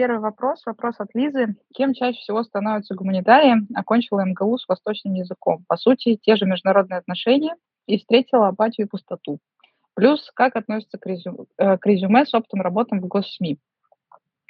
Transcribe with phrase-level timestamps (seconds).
[0.00, 1.56] Первый вопрос, вопрос от Лизы.
[1.74, 3.66] Кем чаще всего становятся гуманитарии?
[3.74, 5.62] Окончила МГУ с восточным языком.
[5.68, 9.40] По сути, те же международные отношения и встретила апатию и пустоту.
[9.92, 13.58] Плюс, как относится к, резюме, э, к резюме с опытом работы в госсми?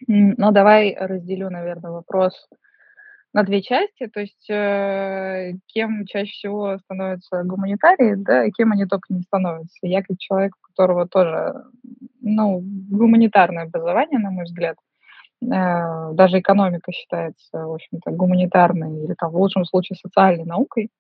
[0.06, 2.48] Ну, давай разделю, наверное, вопрос
[3.32, 4.06] на две части.
[4.06, 9.78] То есть, э, кем чаще всего становятся гуманитарии, да, и кем они только не становятся.
[9.82, 11.64] Я как человек, у которого тоже,
[12.20, 14.76] ну, гуманитарное образование, на мой взгляд–
[15.40, 20.90] даже экономика считается, в общем-то, гуманитарной или там в лучшем случае социальной наукой.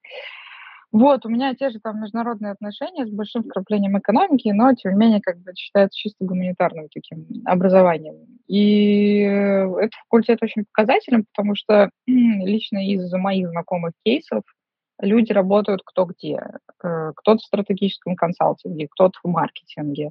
[0.92, 4.98] Вот, у меня те же там международные отношения с большим вкраплением экономики, но, тем не
[4.98, 8.16] менее, как бы считается чисто гуманитарным таким образованием.
[8.48, 14.42] И этот факультет очень показательным, потому что лично из моих знакомых кейсов
[15.00, 16.40] люди работают кто где.
[16.82, 20.10] Э, кто-то в стратегическом консалтинге, кто-то в маркетинге,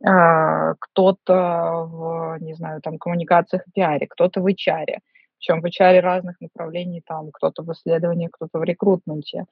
[0.00, 4.98] кто-то в, не знаю, там, коммуникациях и пиаре, кто-то в HR.
[5.38, 9.44] Причем в HR разных направлений, там, кто-то в исследовании, кто-то в рекрутменте.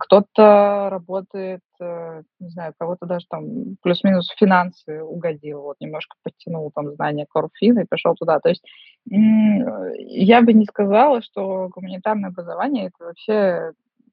[0.00, 6.92] Кто-то работает, э, не знаю, кого-то даже там плюс-минус финансы угодил, вот немножко подтянул там
[6.94, 8.40] знания Корфина и пошел туда.
[8.40, 8.64] То есть
[9.06, 13.72] я бы не сказала, что гуманитарное образование это вообще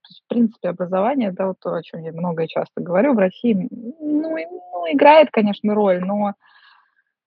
[0.09, 3.19] есть, в принципе, образование, да, вот то, о чем я много и часто говорю, в
[3.19, 6.33] России, ну, ну, играет, конечно, роль, но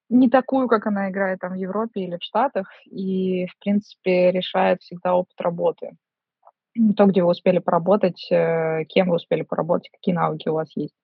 [0.09, 4.83] не такую, как она играет там в Европе или в Штатах, и, в принципе, решает
[4.83, 5.93] всегда опыт работы.
[6.97, 10.95] То, где вы успели поработать, э, кем вы успели поработать, какие навыки у вас есть.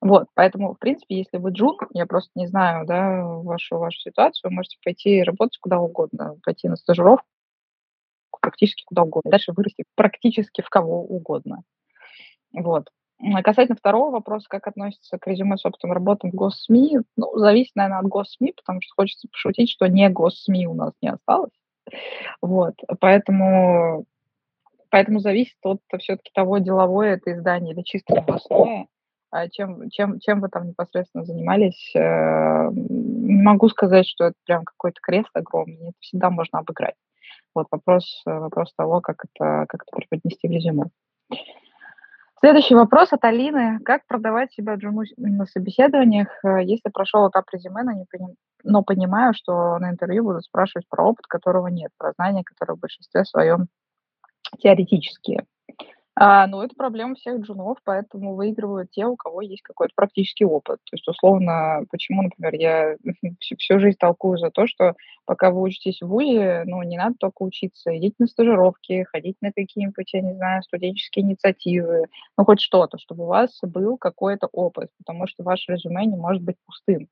[0.00, 4.50] Вот, поэтому, в принципе, если вы джун, я просто не знаю, да, вашу, вашу ситуацию,
[4.50, 7.26] вы можете пойти работать куда угодно, пойти на стажировку,
[8.54, 9.30] практически куда угодно.
[9.30, 11.62] Дальше вырасти практически в кого угодно.
[12.52, 12.88] Вот.
[13.20, 18.00] А касательно второго вопроса, как относится к резюме собственным работам в госсми, ну, зависит, наверное,
[18.00, 21.52] от госсми, потому что хочется пошутить, что не госсми у нас не осталось.
[22.42, 24.04] Вот, поэтому,
[24.90, 28.86] поэтому зависит от все-таки того, деловое это издание или чисто новостное,
[29.30, 31.94] а чем, чем, чем вы там непосредственно занимались.
[31.94, 36.96] Э, не могу сказать, что это прям какой-то крест огромный, это всегда можно обыграть.
[37.54, 40.84] Вот вопрос, э, вопрос того, как это, как это преподнести в резюме.
[42.40, 43.78] Следующий вопрос от Алины.
[43.84, 48.34] Как продавать себя джуну на собеседованиях, э, если прошел этап резюме, но, не поним...
[48.64, 52.80] но понимаю, что на интервью будут спрашивать про опыт, которого нет, про знания, которые в
[52.80, 53.68] большинстве своем
[54.58, 55.46] теоретические.
[56.16, 60.78] А, ну, это проблема всех джунов, поэтому выигрывают те, у кого есть какой-то практический опыт.
[60.84, 62.96] То есть, условно, почему, например, я
[63.40, 64.94] всю, всю жизнь толкую за то, что
[65.24, 69.50] пока вы учитесь в ВУЗе, ну, не надо только учиться, идите на стажировки, ходить на
[69.52, 72.04] какие-нибудь, я не знаю, студенческие инициативы,
[72.38, 76.42] ну, хоть что-то, чтобы у вас был какой-то опыт, потому что ваше резюме не может
[76.44, 77.08] быть пустым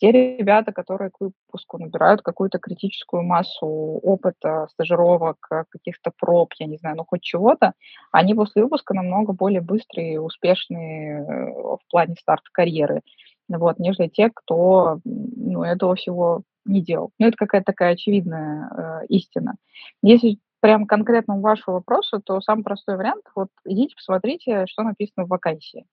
[0.00, 5.36] те ребята, которые к выпуску набирают какую-то критическую массу опыта, стажировок,
[5.68, 7.74] каких-то проб, я не знаю, ну хоть чего-то,
[8.10, 13.02] они после выпуска намного более быстрые и успешные э, в плане старта карьеры,
[13.48, 17.10] вот, нежели те, кто ну, этого всего не делал.
[17.18, 19.56] Ну, это какая-то такая очевидная э, истина.
[20.02, 25.26] Если прям конкретно к вашему вопросу, то самый простой вариант, вот идите посмотрите, что написано
[25.26, 25.84] в вакансии.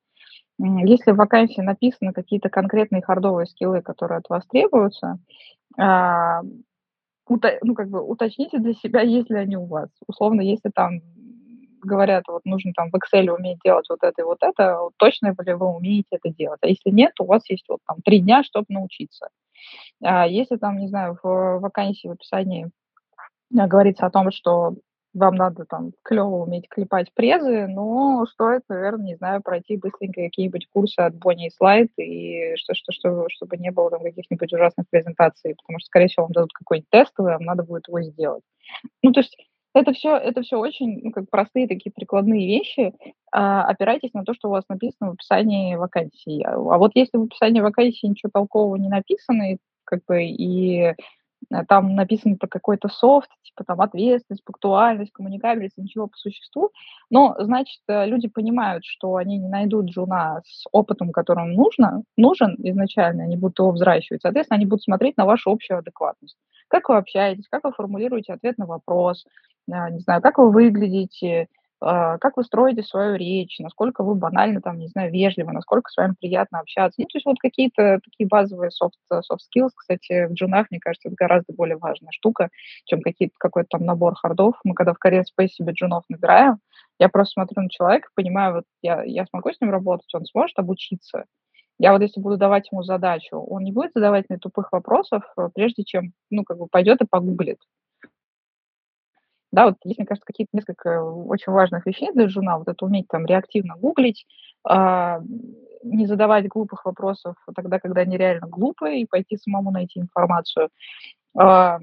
[0.59, 5.19] Если в вакансии написаны какие-то конкретные хардовые скиллы, которые от вас требуются,
[5.77, 6.41] а,
[7.29, 9.89] ну, как бы уточните для себя, есть ли они у вас.
[10.07, 11.01] Условно, если там
[11.81, 15.53] говорят, вот нужно там в Excel уметь делать вот это и вот это, точно ли
[15.53, 16.59] вы умеете это делать.
[16.61, 19.29] А если нет, у вас есть вот там три дня, чтобы научиться.
[20.01, 22.69] А если там, не знаю, в вакансии в описании
[23.57, 24.75] а, говорится о том, что
[25.17, 30.67] вам надо там клево уметь клепать презы, но стоит, наверное, не знаю, пройти быстренько какие-нибудь
[30.71, 34.87] курсы от Бонни и Слайд, и что, что, что, чтобы не было там каких-нибудь ужасных
[34.89, 38.43] презентаций, потому что, скорее всего, вам дадут какой-нибудь тестовый, вам надо будет его сделать.
[39.01, 39.35] Ну, то есть
[39.73, 42.93] это все, это все очень ну, как простые такие прикладные вещи.
[43.31, 46.43] А, опирайтесь на то, что у вас написано в описании вакансии.
[46.43, 50.95] А вот если в описании вакансии ничего толкового не написано, и, как бы и
[51.67, 56.71] там написано про какой-то софт, типа там ответственность, пунктуальность, коммуникабельность, ничего по существу.
[57.09, 62.55] Но, значит, э, люди понимают, что они не найдут джуна с опытом, которым нужно, нужен
[62.59, 64.21] изначально, они будут его взращивать.
[64.21, 66.37] Соответственно, они будут смотреть на вашу общую адекватность.
[66.67, 69.25] Как вы общаетесь, как вы формулируете ответ на вопрос,
[69.71, 71.47] э, не знаю, как вы выглядите,
[71.79, 76.15] как вы строите свою речь, насколько вы банально, там, не знаю, вежливы, насколько с вами
[76.19, 76.99] приятно общаться.
[77.01, 81.09] Ну, то есть вот какие-то такие базовые soft, soft skills, кстати, в джунах, мне кажется,
[81.09, 82.49] это гораздо более важная штука,
[82.85, 84.55] чем какие-то, какой-то там набор хардов.
[84.63, 86.57] Мы когда в Career Space себе джунов набираем,
[86.99, 90.57] я просто смотрю на человека, понимаю, вот я, я смогу с ним работать, он сможет
[90.59, 91.25] обучиться.
[91.79, 95.49] Я вот если буду давать ему задачу, он не будет задавать мне тупых вопросов, э,
[95.53, 97.59] прежде чем, ну, как бы пойдет и погуглит.
[99.53, 102.59] Да, вот есть, мне кажется, какие-то несколько очень важных вещей для журнала.
[102.59, 104.25] Вот это уметь там реактивно гуглить,
[104.67, 105.21] а,
[105.83, 110.69] не задавать глупых вопросов тогда, когда они реально глупые, и пойти самому найти информацию.
[111.37, 111.79] А,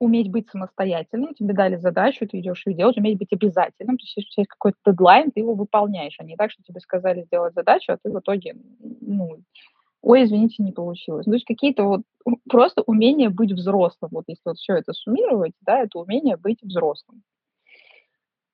[0.00, 4.16] уметь быть самостоятельным, тебе дали задачу, ты идешь ее делать, уметь быть обязательным, то есть
[4.16, 7.92] если есть какой-то дедлайн, ты его выполняешь, а не так, что тебе сказали сделать задачу,
[7.92, 8.56] а ты в итоге
[9.00, 9.38] ну,
[10.06, 11.26] ой, извините, не получилось.
[11.26, 12.02] Ну, то есть какие-то вот
[12.48, 14.10] просто умения быть взрослым.
[14.12, 17.22] Вот если вот все это суммировать, да, это умение быть взрослым.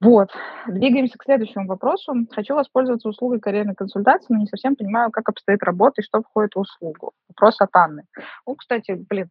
[0.01, 0.31] Вот.
[0.67, 2.15] Двигаемся к следующему вопросу.
[2.31, 6.55] Хочу воспользоваться услугой карьерной консультации, но не совсем понимаю, как обстоит работа и что входит
[6.55, 7.13] в услугу.
[7.29, 8.05] Вопрос от Анны.
[8.47, 9.29] Ну, кстати, блин,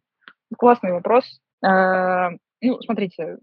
[0.56, 1.24] классный вопрос.
[1.64, 2.28] Э,
[2.60, 3.38] ну, смотрите,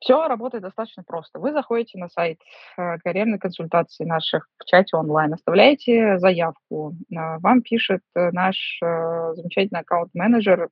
[0.00, 1.38] все работает достаточно просто.
[1.38, 2.40] Вы заходите на сайт
[2.76, 9.80] э, карьерной консультации наших в чате онлайн, оставляете заявку, э, вам пишет э, наш замечательный
[9.80, 10.68] аккаунт-менеджер,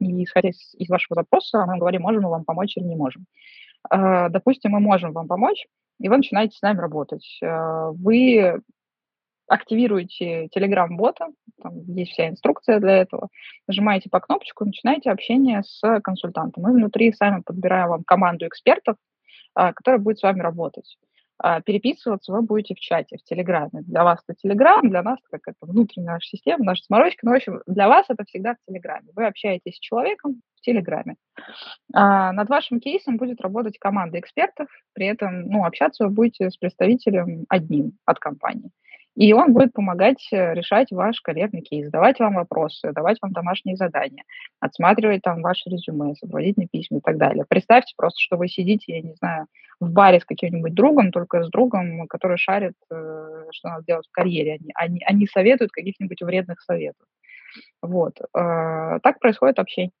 [0.00, 3.26] и исходя из, вашего запроса, мы говорим, можем мы вам помочь или не можем.
[3.88, 5.66] Допустим, мы можем вам помочь,
[6.00, 7.38] и вы начинаете с нами работать.
[7.40, 8.62] Вы
[9.52, 11.28] активируете Telegram-бота,
[11.62, 13.28] там есть вся инструкция для этого,
[13.68, 16.62] нажимаете по кнопочку, начинаете общение с консультантом.
[16.62, 18.96] Мы внутри сами подбираем вам команду экспертов,
[19.54, 20.96] а, которая будет с вами работать.
[21.38, 23.82] А, переписываться вы будете в чате, в Телеграме.
[23.82, 27.26] Для вас это Телеграм, для нас это как это внутренняя наша система, наша сморочка.
[27.26, 29.08] Ну, в общем, для вас это всегда в Телеграме.
[29.14, 31.16] Вы общаетесь с человеком в Телеграме.
[31.92, 36.56] А, над вашим кейсом будет работать команда экспертов, при этом ну, общаться вы будете с
[36.56, 38.70] представителем одним от компании.
[39.14, 43.76] И он будет помогать э, решать ваш карьерный кейс, давать вам вопросы, давать вам домашние
[43.76, 44.24] задания,
[44.58, 47.44] отсматривать там ваши резюме, сопроводительные письма и так далее.
[47.46, 49.46] Представьте просто, что вы сидите, я не знаю,
[49.80, 54.12] в баре с каким-нибудь другом, только с другом, который шарит, э, что надо делать в
[54.12, 54.54] карьере.
[54.54, 57.06] Они, они, они советуют каких-нибудь вредных советов.
[57.82, 58.18] Вот.
[58.34, 59.92] Э, так происходит общение.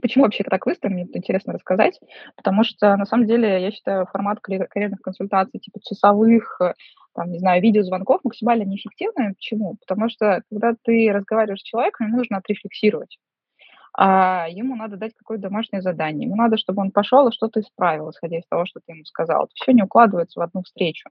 [0.00, 2.00] Почему вообще это так выстроено, мне интересно рассказать,
[2.36, 6.74] потому что, на самом деле, я считаю, формат карьерных консультаций, типа часовых, э,
[7.14, 9.34] там, не знаю, видеозвонков максимально неэффективный.
[9.34, 9.76] Почему?
[9.86, 13.18] Потому что, когда ты разговариваешь с человеком, ему нужно отрефлексировать.
[13.98, 16.26] А ему надо дать какое-то домашнее задание.
[16.26, 19.44] Ему надо, чтобы он пошел и что-то исправил, исходя из того, что ты ему сказал.
[19.44, 21.08] Это все не укладывается в одну встречу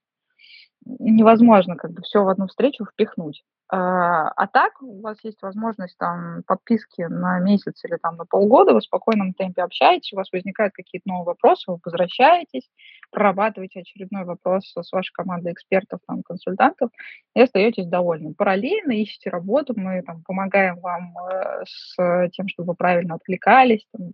[0.86, 3.44] невозможно как бы все в одну встречу впихнуть.
[3.68, 8.74] А, а так у вас есть возможность там подписки на месяц или там на полгода,
[8.74, 12.70] вы в спокойном темпе общаетесь, у вас возникают какие-то новые вопросы, вы возвращаетесь,
[13.12, 16.92] прорабатываете очередной вопрос с вашей командой экспертов, там, консультантов
[17.36, 18.36] и остаетесь довольны.
[18.36, 24.12] Параллельно ищете работу, мы там помогаем вам э, с тем, чтобы вы правильно откликались, там,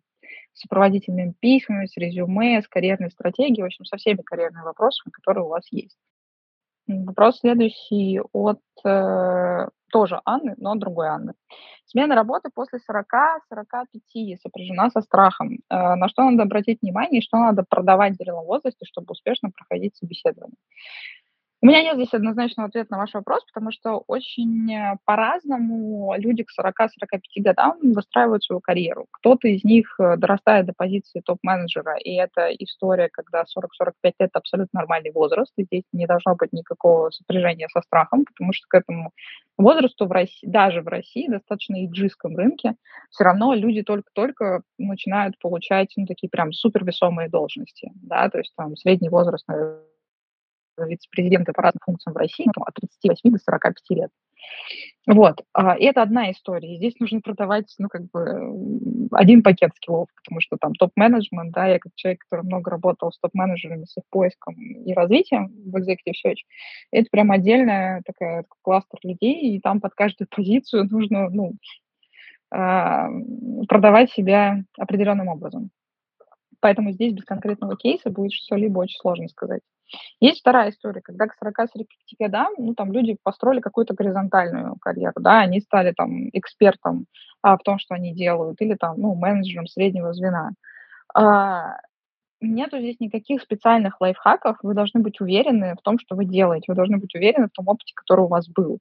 [0.53, 5.43] с сопроводительными письмами, с резюме, с карьерной стратегией, в общем, со всеми карьерными вопросами, которые
[5.43, 5.97] у вас есть.
[6.87, 11.33] Вопрос следующий от э, тоже Анны, но другой Анны.
[11.85, 15.59] Смена работы после 40-45 сопряжена со страхом.
[15.69, 19.95] Э, на что надо обратить внимание и что надо продавать зрелом возрасте, чтобы успешно проходить
[19.95, 20.57] собеседование?
[21.63, 26.43] У меня нет здесь однозначного ответа на ваш вопрос, потому что очень э, по-разному люди
[26.43, 29.05] к 40-45 годам выстраивают свою карьеру.
[29.11, 34.39] Кто-то из них э, дорастает до позиции топ-менеджера, и это история, когда 40-45 лет– это
[34.39, 38.73] абсолютно нормальный возраст, и здесь не должно быть никакого сопряжения со страхом, потому что к
[38.73, 39.11] этому
[39.55, 42.73] возрасту в России, даже в России, достаточно иджистском рынке,
[43.11, 48.75] все равно люди только-только начинают получать ну, такие прям супервесомые должности, да, то есть там
[48.75, 49.90] средний возраст, наверное,
[50.77, 54.09] вице-президента по разным функциям в России от 38 до 45 лет.
[55.07, 55.41] Вот.
[55.53, 56.77] А, и это одна история.
[56.77, 61.79] Здесь нужно продавать, ну, как бы, один пакет скиллов, потому что там топ-менеджмент, да, я
[61.79, 66.43] как человек, который много работал с топ-менеджерами, с их поиском и развитием в Executive Search,
[66.91, 71.53] это прям отдельная такая кластер людей, и там под каждую позицию нужно, ну,
[72.51, 73.09] а,
[73.67, 75.71] продавать себя определенным образом.
[76.61, 79.61] Поэтому здесь без конкретного кейса будет что-либо очень сложно сказать.
[80.21, 81.85] Есть вторая история, когда к 40-45
[82.19, 87.07] годам, ну, там люди построили какую-то горизонтальную карьеру, да, они стали там экспертом
[87.41, 90.51] а, в том, что они делают, или там, ну, менеджером среднего звена.
[91.13, 91.77] А,
[92.39, 96.75] нету здесь никаких специальных лайфхаков, вы должны быть уверены в том, что вы делаете, вы
[96.75, 98.79] должны быть уверены в том опыте, который у вас был.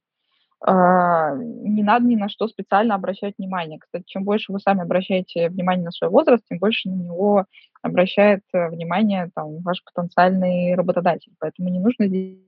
[0.63, 3.79] А, не надо ни на что специально обращать внимание.
[3.79, 7.45] Кстати, чем больше вы сами обращаете внимание на свой возраст, тем больше на него
[7.81, 11.33] обращает э, внимание там, ваш потенциальный работодатель.
[11.39, 12.39] Поэтому не нужно здесь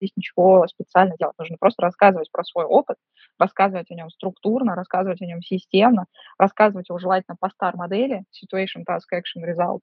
[0.00, 1.36] здесь ничего специально делать.
[1.38, 2.96] Нужно просто рассказывать про свой опыт,
[3.38, 6.06] рассказывать о нем структурно, рассказывать о нем системно,
[6.38, 9.80] рассказывать его желательно по стар-модели, situation, task, action, result,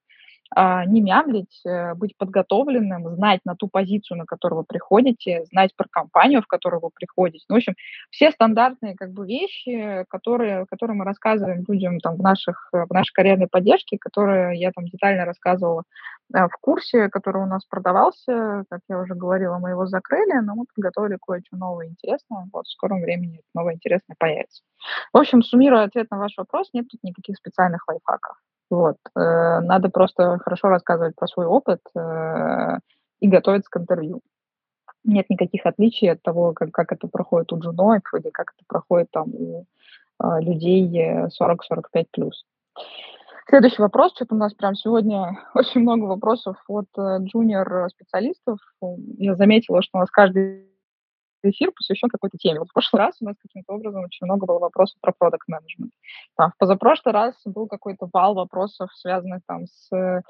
[0.55, 5.87] не мямлить, э, быть подготовленным, знать на ту позицию, на которую вы приходите, знать про
[5.89, 7.45] компанию, в которую вы приходите.
[7.49, 7.75] Ну, в общем,
[8.11, 13.13] все стандартные как бы вещи, которые, которые мы рассказываем людям там, в, наших, в нашей
[13.13, 15.83] карьерной поддержке, которые я там детально рассказывала
[16.33, 20.55] э, в курсе, который у нас продавался, как я уже говорила, мы его закрыли, но
[20.55, 22.47] мы подготовили кое-что новое интересное.
[22.53, 24.61] Вот в скором времени новое интересное появится.
[25.13, 28.37] В общем, суммируя ответ на ваш вопрос, нет тут никаких специальных лайфхаков.
[28.73, 28.97] Вот.
[29.15, 32.79] Э, надо просто хорошо рассказывать про свой опыт э,
[33.19, 34.21] и готовиться к интервью.
[35.03, 39.11] Нет никаких отличий от того, как, как это проходит у джуноев или как это проходит
[39.11, 39.65] там у
[40.23, 40.89] э, людей
[41.39, 42.45] 40-45 плюс.
[43.47, 44.13] Следующий вопрос.
[44.15, 48.57] Что-то у нас прям сегодня очень много вопросов от джуниор-специалистов.
[49.19, 50.72] Я заметила, что у нас каждый
[51.49, 52.59] эфир посвящен какой-то теме.
[52.59, 55.91] Вот в прошлый раз у нас каким-то образом очень много было вопросов про продукт менеджмент.
[56.37, 60.21] Там, в позапрошлый раз был какой-то вал вопросов, связанных там с, э,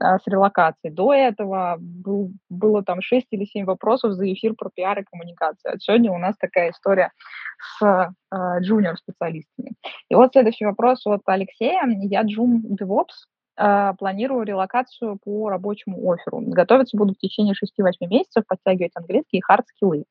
[0.00, 0.94] с релокацией.
[0.94, 5.74] До этого был, было там 6 или 7 вопросов за эфир про пиар и коммуникацию.
[5.74, 7.10] А сегодня у нас такая история
[7.78, 9.72] с э, джуниор-специалистами.
[10.08, 11.82] И вот следующий вопрос от Алексея.
[11.86, 13.06] Я джун DevOps, а,
[13.54, 16.40] планирую релокацию по рабочему оферу.
[16.40, 20.04] Готовиться буду в течение 6-8 месяцев, подтягивать английский и хард-скиллы.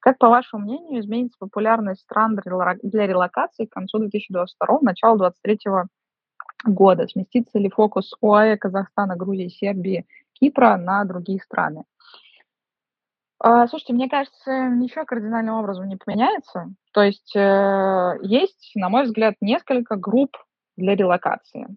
[0.00, 2.38] Как, по вашему мнению, изменится популярность стран
[2.82, 5.72] для релокации к концу 2022 началу 2023
[6.64, 7.06] года?
[7.06, 11.84] Сместится ли фокус ОАЭ, Казахстана, Грузии, Сербии, Кипра на другие страны?
[13.40, 16.72] А, слушайте, мне кажется, ничего кардинальным образом не поменяется.
[16.92, 20.36] То есть э, есть, на мой взгляд, несколько групп
[20.76, 21.68] для релокации.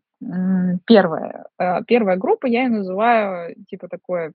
[0.85, 4.33] Первая, э, первая группа, я ее называю типа такое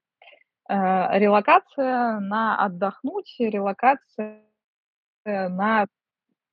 [0.68, 0.74] э,
[1.18, 4.42] релокация на отдохнуть, релокация
[5.24, 5.86] на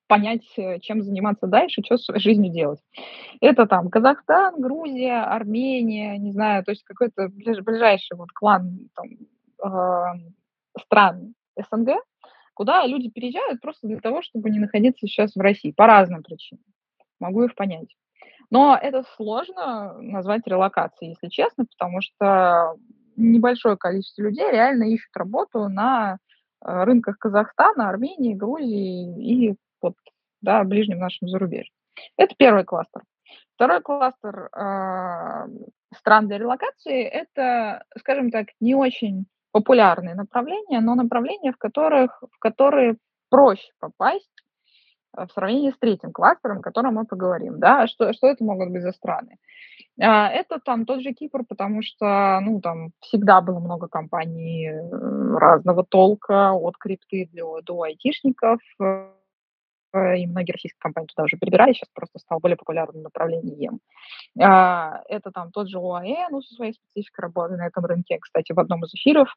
[0.08, 2.80] понять, э, чем заниматься дальше, что с жизнью делать.
[3.42, 9.08] Это там Казахстан, Грузия, Армения, не знаю, то есть какой-то ближайший вот клан там,
[9.66, 11.96] э, стран СНГ,
[12.54, 16.64] куда люди переезжают просто для того, чтобы не находиться сейчас в России по разным причинам.
[17.20, 17.96] Могу их понять.
[18.50, 22.76] Но это сложно назвать релокацией, если честно, потому что
[23.16, 26.18] небольшое количество людей реально ищут работу на
[26.66, 29.96] э, рынках Казахстана, Армении, Грузии и вот,
[30.42, 31.74] да, ближнем нашем зарубежье.
[32.18, 33.02] Это первый кластер.
[33.56, 35.48] Второй кластер э,
[35.96, 42.40] стран для релокации– это, скажем так, не очень популярные направления, но направления, в которых, в
[42.40, 42.98] которые
[43.30, 44.33] проще попасть,
[45.16, 47.60] в сравнении с третьим кластером, о котором мы поговорим.
[47.60, 47.88] Да?
[47.88, 49.38] Что, что это могут быть за страны?
[50.02, 55.38] А, это там тот же Кипр, потому что, ну, там всегда было много компаний э,
[55.38, 61.78] разного толка, от крипты до, до айтишников, э, и многие российские компании туда уже перебирались,
[61.78, 63.82] сейчас просто стало более популярным направлением.
[64.42, 68.18] А, это там тот же ОАЭ, ну, со своей спецификой работы на этом рынке.
[68.20, 69.30] Кстати, в одном из эфиров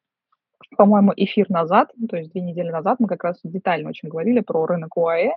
[0.75, 4.41] по-моему, эфир назад, ну, то есть две недели назад мы как раз детально очень говорили
[4.41, 5.31] про рынок УАЭ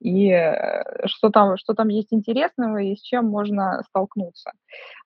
[0.00, 4.52] и э, что там, что там есть интересного и с чем можно столкнуться.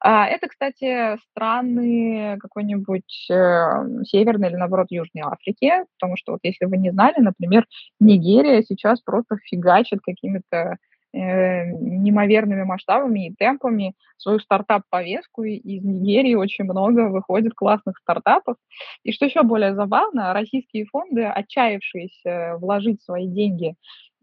[0.00, 6.64] А, это, кстати, страны какой-нибудь э, Северной или, наоборот, Южной Африки, потому что вот если
[6.64, 7.66] вы не знали, например,
[8.00, 10.76] Нигерия сейчас просто фигачит какими-то
[11.12, 15.44] неимоверными масштабами и темпами свою стартап-повестку.
[15.44, 18.56] Из Нигерии очень много выходит классных стартапов.
[19.04, 23.74] И что еще более забавно, российские фонды, отчаявшиеся вложить свои деньги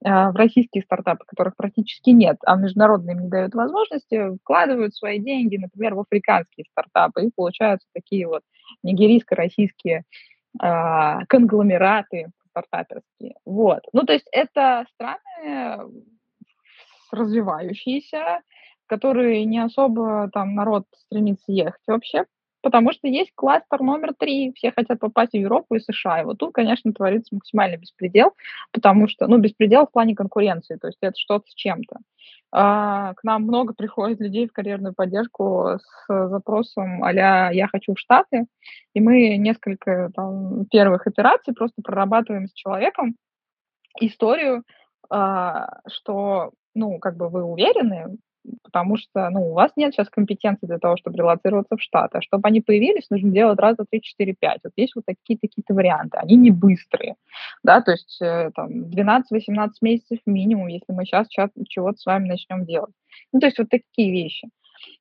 [0.04, 5.20] а, в российские стартапы, которых практически нет, а международные им не дают возможности, вкладывают свои
[5.20, 8.44] деньги, например, в африканские стартапы, и получаются такие вот
[8.84, 10.04] нигерийско-российские
[10.62, 13.36] э, конгломераты стартаперские.
[13.46, 13.82] Вот.
[13.94, 15.90] Ну, то есть это страны
[17.12, 18.42] развивающиеся,
[18.88, 22.26] которые не особо там народ стремится ехать вообще
[22.66, 26.22] потому что есть кластер номер три, все хотят попасть в Европу и США.
[26.22, 28.34] И вот тут, конечно, творится максимальный беспредел,
[28.72, 32.00] потому что, ну, беспредел в плане конкуренции, то есть это что-то с чем-то.
[32.52, 38.00] А, к нам много приходит людей в карьерную поддержку с запросом а «я хочу в
[38.00, 38.48] Штаты»,
[38.96, 43.16] и мы несколько там, первых операций просто прорабатываем с человеком
[44.02, 44.64] историю,
[45.12, 48.18] а, что, ну, как бы вы уверены,
[48.64, 52.18] потому что, ну, у вас нет сейчас компетенции для того, чтобы релацироваться в Штаты.
[52.18, 54.60] А чтобы они появились, нужно делать раз, два, три, четыре, пять.
[54.64, 56.18] Вот есть вот такие какие-то варианты.
[56.18, 57.16] Они не быстрые,
[57.64, 62.66] да, то есть э, там 12-18 месяцев минимум, если мы сейчас чего-то с вами начнем
[62.66, 62.94] делать.
[63.32, 64.50] Ну, то есть вот такие вещи.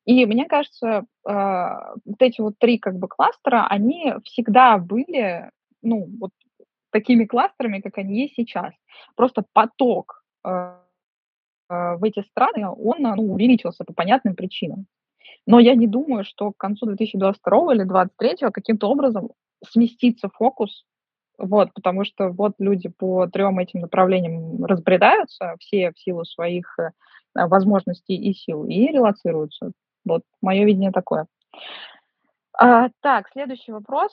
[0.06, 1.32] И мне кажется, э,
[2.04, 5.50] вот эти вот три как бы кластера, они всегда были,
[5.82, 6.30] ну, вот
[6.90, 8.72] такими кластерами, как они есть сейчас.
[9.16, 10.76] Просто поток э,
[11.68, 14.86] в эти страны, он ну, увеличился по понятным причинам.
[15.46, 19.30] Но я не думаю, что к концу 2022 или 2023 каким-то образом
[19.66, 20.84] сместится фокус,
[21.38, 26.90] вот, потому что вот люди по трем этим направлениям разбредаются, все в силу своих э,
[27.34, 29.72] возможностей и сил, и релацируются.
[30.04, 31.26] Вот мое видение такое.
[32.56, 34.12] А, так, следующий вопрос.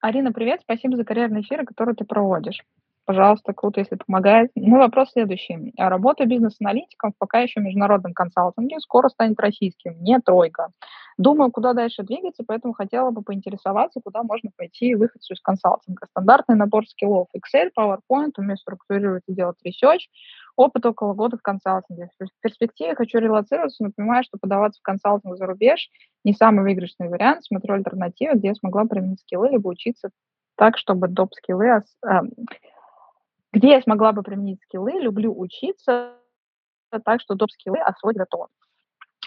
[0.00, 2.62] Арина, привет, спасибо за карьерные эфиры, которые ты проводишь.
[3.06, 4.50] Пожалуйста, круто, если помогает.
[4.56, 5.72] Мой вопрос следующий.
[5.78, 10.70] Работа бизнес-аналитиком пока еще в международном консалтинге скоро станет российским, не тройка.
[11.16, 16.06] Думаю, куда дальше двигаться, поэтому хотела бы поинтересоваться, куда можно пойти выходцу из консалтинга.
[16.10, 20.08] Стандартный набор скиллов Excel, PowerPoint, умею структурировать и делать research,
[20.56, 22.10] опыт около года в консалтинге.
[22.18, 25.90] В перспективе хочу релацироваться, но понимаю, что подаваться в консалтинг за рубеж
[26.24, 27.44] не самый выигрышный вариант.
[27.44, 30.10] Смотрю альтернативы, где я смогла применить скиллы, либо учиться
[30.56, 31.30] так, чтобы доп.
[33.56, 36.12] Где я смогла бы применить скиллы, люблю учиться
[37.04, 38.48] так, что доп-скиллы освоить готово.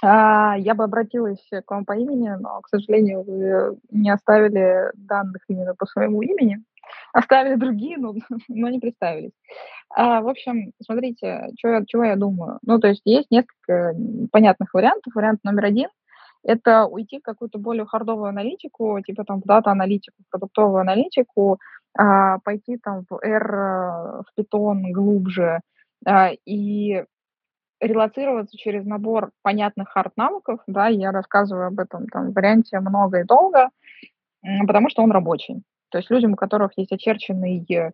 [0.04, 5.42] А, я бы обратилась к вам по имени, но, к сожалению, вы не оставили данных
[5.48, 6.64] именно по своему имени.
[7.12, 8.14] Оставили другие, но,
[8.48, 9.32] но не представились.
[9.90, 12.60] А, в общем, смотрите, чего, чего я думаю.
[12.62, 13.96] Ну, то есть есть несколько
[14.32, 15.14] понятных вариантов.
[15.16, 15.90] Вариант номер один–
[16.44, 21.60] это уйти в какую-то более хардовую аналитику, типа там дата-аналитику, продуктовую аналитику,
[21.94, 25.60] пойти там в R, э, в Python глубже
[26.06, 27.04] а, и
[27.80, 33.70] релацироваться через набор понятных хард-навыков, да, я рассказываю об этом там варианте много и долго,
[34.68, 35.64] потому что он рабочий.
[35.90, 37.92] То есть людям, у которых есть очерченный э,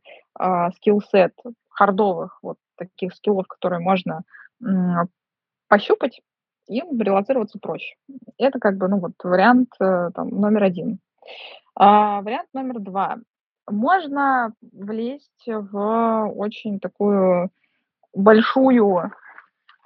[0.76, 1.34] скилл-сет
[1.70, 4.24] хардовых, вот таких скиллов, которые можно
[4.62, 4.66] э,
[5.68, 6.22] пощупать,
[6.68, 7.96] им релацироваться проще.
[8.38, 11.00] Это как бы, ну вот, вариант э, там, номер один.
[11.76, 13.18] А, вариант номер два
[13.70, 17.50] можно влезть в очень такую
[18.14, 19.12] большую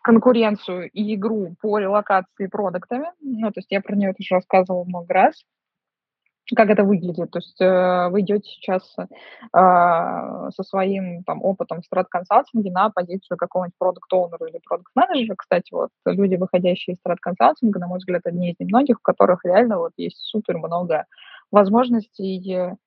[0.01, 3.11] конкуренцию и игру по релокации продуктами.
[3.21, 5.43] Ну, то есть я про нее тоже рассказывала много раз,
[6.55, 7.31] как это выглядит.
[7.31, 9.05] То есть э, вы идете сейчас э,
[9.53, 15.35] со своим там, опытом в страт-консалтинге на позицию какого-нибудь продукт-оунера или продукт-менеджера.
[15.35, 19.77] Кстати, вот люди, выходящие из страт-консалтинга, на мой взгляд, одни из немногих, у которых реально
[19.77, 21.05] вот есть супер много
[21.51, 22.77] возможностей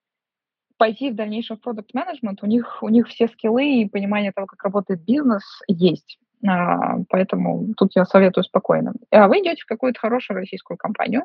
[0.83, 4.49] пойти в дальнейшем в продукт менеджмент у них, у них все скиллы и понимание того,
[4.49, 6.19] как работает бизнес, есть.
[6.45, 8.93] А, поэтому тут я советую спокойно.
[9.13, 11.23] А вы идете в какую-то хорошую российскую компанию,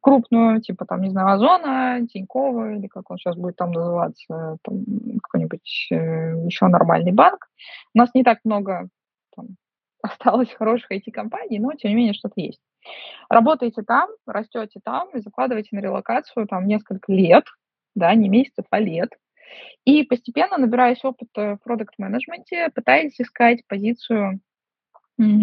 [0.00, 4.84] крупную, типа там, не знаю, Озона, Тинькова, или как он сейчас будет там называться, там,
[5.22, 7.46] какой-нибудь э, еще нормальный банк.
[7.94, 8.88] У нас не так много
[9.36, 9.50] там,
[10.02, 12.60] осталось хороших IT-компаний, но тем не менее что-то есть.
[13.30, 17.44] Работаете там, растете там и закладываете на релокацию там несколько лет,
[17.94, 19.10] да, не месяцев, а лет.
[19.84, 24.40] И постепенно, набираясь опыта в продукт-менеджменте, пытаясь искать позицию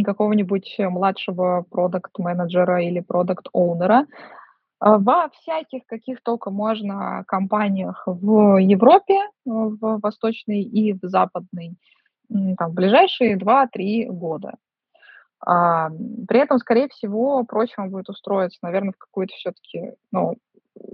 [0.04, 4.08] какого-нибудь младшего продукт-менеджера или продукт-оунера
[4.80, 11.76] а, во всяких, каких только можно компаниях в Европе, в восточной и в западной,
[12.30, 14.56] там, в ближайшие 2-3 года.
[15.46, 15.90] А,
[16.28, 20.36] при этом, скорее всего, проще вам будет устроиться, наверное, в какую-то все-таки ну,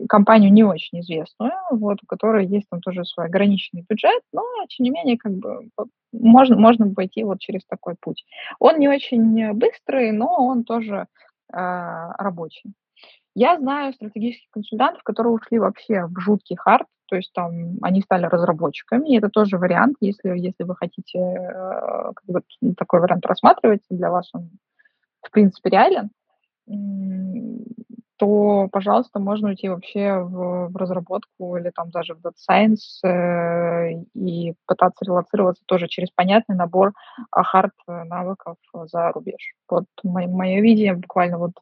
[0.10, 4.84] компанию не очень известную, вот, у которой есть там тоже свой ограниченный бюджет, но, тем
[4.84, 5.70] не менее, как бы
[6.12, 8.26] можно, можно пойти вот через такой путь.
[8.60, 11.08] Он не очень быстрый, но он тоже
[11.52, 12.74] э, рабочий.
[13.36, 18.26] Я знаю стратегических консультантов, которые ушли вообще в жуткий хард, то есть там они стали
[18.26, 22.42] разработчиками, и это тоже вариант, если, если вы хотите э, как бы,
[22.78, 24.50] такой вариант рассматривать, для вас он,
[25.22, 26.10] в принципе, реален,
[28.18, 34.04] то, пожалуйста, можно уйти вообще в, в разработку или там даже в Data Science э,
[34.14, 36.94] и пытаться релацироваться тоже через понятный набор
[37.32, 39.54] хард навыков за рубеж.
[39.70, 41.54] Вот мое, видение буквально вот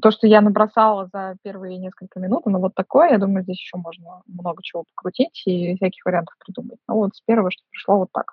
[0.00, 3.76] то, что я набросала за первые несколько минут, ну вот такое, я думаю, здесь еще
[3.76, 6.78] можно много чего покрутить и всяких вариантов придумать.
[6.88, 8.32] Ну вот с первого, что пришло, вот так.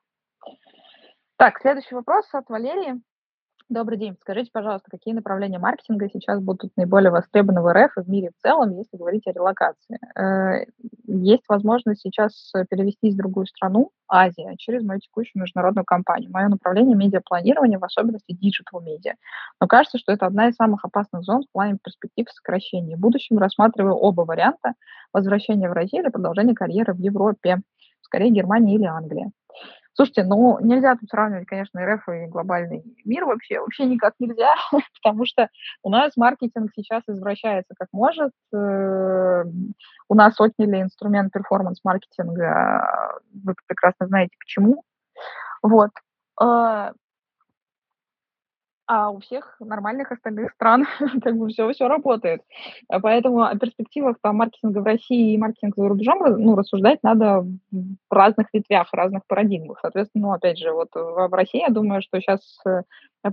[1.37, 3.01] Так, следующий вопрос от Валерии.
[3.69, 4.15] Добрый день.
[4.21, 8.41] Скажите, пожалуйста, какие направления маркетинга сейчас будут наиболее востребованы в РФ и в мире в
[8.41, 9.99] целом, если говорить о релокации?
[10.19, 10.65] Э,
[11.05, 16.31] есть возможность сейчас перевестись в другую страну, Азия, через мою текущую международную компанию.
[16.31, 19.13] Мое направление медиапланирования, в особенности digital медиа.
[19.61, 22.97] Но кажется, что это одна из самых опасных зон в плане перспектив сокращения.
[22.97, 24.73] В будущем рассматриваю оба варианта–
[25.13, 27.61] возвращение в Россию или продолжение карьеры в Европе,
[28.01, 29.29] скорее Германия или Англия.
[29.99, 34.55] Слушайте, ну нельзя тут сравнивать, конечно, РФ и глобальный мир вообще, вообще никак нельзя,
[35.03, 35.49] потому что
[35.83, 38.31] у нас маркетинг сейчас извращается как может.
[38.55, 39.43] Э,
[40.07, 44.83] у нас отняли инструмент перформанс-маркетинга, вы прекрасно знаете почему.
[45.61, 45.91] Вот.
[48.89, 50.85] Э, а у всех нормальных остальных стран
[51.23, 52.41] как бы все, все работает.
[52.87, 57.45] А поэтому о перспективах там, маркетинга в России и маркетинга за рубежом ну, рассуждать надо
[57.71, 59.79] в разных ветвях, разных парадигмах.
[59.81, 62.81] Соответственно, ну, опять же, вот в, в России, я думаю, что сейчас э,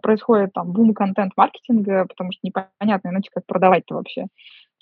[0.02, 4.26] происходит там бум контент-маркетинга, потому что непонятно иначе, как продавать-то вообще.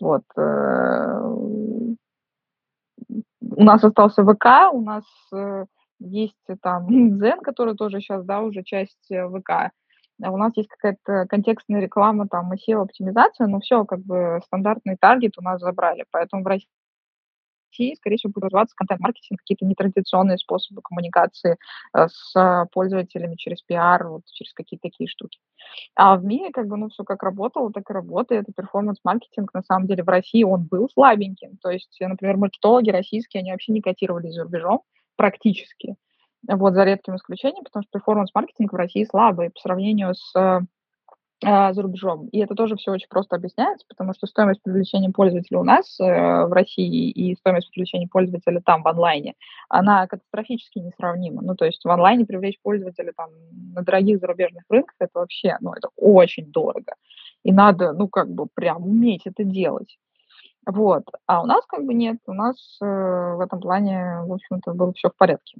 [0.00, 0.24] Вот.
[0.36, 1.20] Э,
[3.56, 5.66] у нас остался ВК, у нас э,
[6.00, 9.70] есть там Дзен, который тоже сейчас, да, уже часть ВК.
[10.20, 15.38] У нас есть какая-то контекстная реклама, там, и SEO-оптимизация, но все, как бы, стандартный таргет
[15.38, 16.04] у нас забрали.
[16.12, 21.56] Поэтому в России, скорее всего, будет развиваться контент-маркетинг, какие-то нетрадиционные способы коммуникации
[21.96, 25.40] э, с пользователями через пиар, вот через какие-то такие штуки.
[25.96, 28.48] А в мире, как бы, ну, все как работало, так и работает.
[28.48, 31.56] И перформанс-маркетинг, на самом деле, в России он был слабеньким.
[31.56, 34.82] То есть, например, маркетологи российские, они вообще не котировались за рубежом
[35.16, 35.96] практически.
[36.48, 41.82] Вот за редким исключением, потому что перформанс-маркетинг в России слабый по сравнению с э, за
[41.82, 42.28] рубежом.
[42.28, 46.04] И это тоже все очень просто объясняется, потому что стоимость привлечения пользователя у нас э,
[46.04, 49.34] в России и стоимость привлечения пользователя там в онлайне,
[49.68, 51.42] она катастрофически несравнима.
[51.42, 53.30] Ну, то есть в онлайне привлечь пользователя там
[53.74, 56.94] на дорогих зарубежных рынках, это вообще, ну, это очень дорого.
[57.42, 59.98] И надо, ну, как бы прям уметь это делать.
[60.66, 61.04] Вот.
[61.26, 64.92] А у нас как бы нет, у нас э, в этом плане, в общем-то, было
[64.94, 65.56] все в порядке.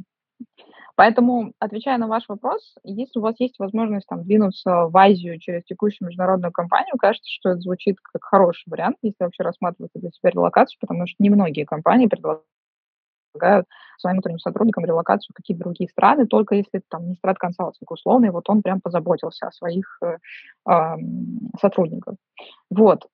[0.96, 5.64] Поэтому, отвечая на ваш вопрос, если у вас есть возможность там, двинуться в Азию через
[5.64, 10.30] текущую международную компанию, кажется, что это звучит как хороший вариант, если вообще рассматривать для себя
[10.30, 13.66] релокацию, потому что немногие компании предлагают
[13.98, 18.30] своим внутренним сотрудникам релокацию в какие-то другие страны, только если там не страт консалтинг условный,
[18.30, 20.18] вот он прям позаботился о своих э,
[20.70, 20.96] э,
[21.60, 22.14] сотрудниках.
[22.70, 23.08] Вот.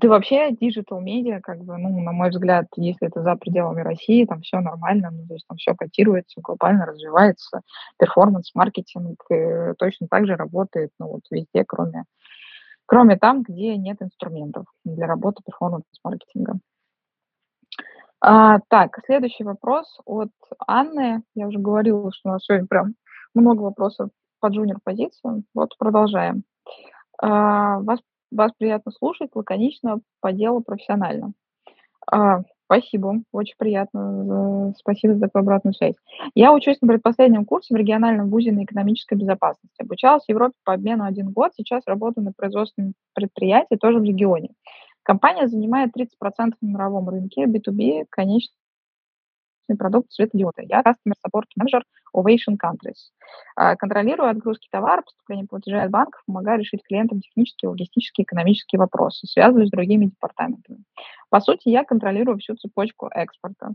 [0.00, 4.24] Да вообще digital медиа, как бы, ну, на мой взгляд, если это за пределами России,
[4.24, 7.60] там все нормально, ну, то есть там все котируется, глобально развивается,
[7.98, 12.04] performance-маркетинг э, точно так же работает, ну, вот везде, кроме,
[12.86, 16.60] кроме там, где нет инструментов для работы performance-маркетинга.
[18.22, 20.30] А, так, следующий вопрос от
[20.66, 21.22] Анны.
[21.34, 22.94] Я уже говорила, что у нас сегодня прям
[23.34, 24.08] много вопросов
[24.40, 25.44] по джуниор-позициям.
[25.54, 26.44] Вот продолжаем.
[27.22, 31.32] А, вас вас приятно слушать, лаконично, по делу, профессионально.
[32.10, 34.72] А, спасибо, очень приятно.
[34.78, 35.94] Спасибо за такую обратную связь.
[36.34, 39.82] Я учусь на предпоследнем курсе в региональном вузе на экономической безопасности.
[39.82, 44.50] Обучалась в Европе по обмену один год, сейчас работаю на производственном предприятии, тоже в регионе.
[45.02, 46.08] Компания занимает 30%
[46.60, 48.54] на мировом рынке, B2B, конечно,
[49.76, 50.62] продукт светодиода.
[50.62, 51.82] Я Customer Support Manager
[52.16, 53.10] Ovation Countries.
[53.56, 59.26] А, контролирую отгрузки товара, поступление платежей от банков, помогаю решить клиентам технические, логистические, экономические вопросы,
[59.26, 60.84] связываюсь с другими департаментами.
[61.28, 63.70] По сути, я контролирую всю цепочку экспорта.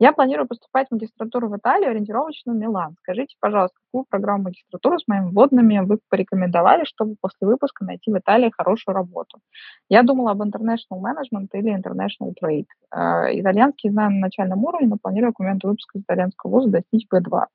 [0.00, 2.94] Я планирую поступать в магистратуру в Италию, ориентировочно Милан.
[3.00, 8.16] Скажите, пожалуйста, какую программу магистратуры с моими вводными вы порекомендовали, чтобы после выпуска найти в
[8.16, 9.40] Италии хорошую работу?
[9.88, 12.66] Я думала об international management или international trade.
[12.94, 17.46] Э, итальянский знаю на начальном уровне, но планирую моменту выпуска из итальянского вуза достичь B2.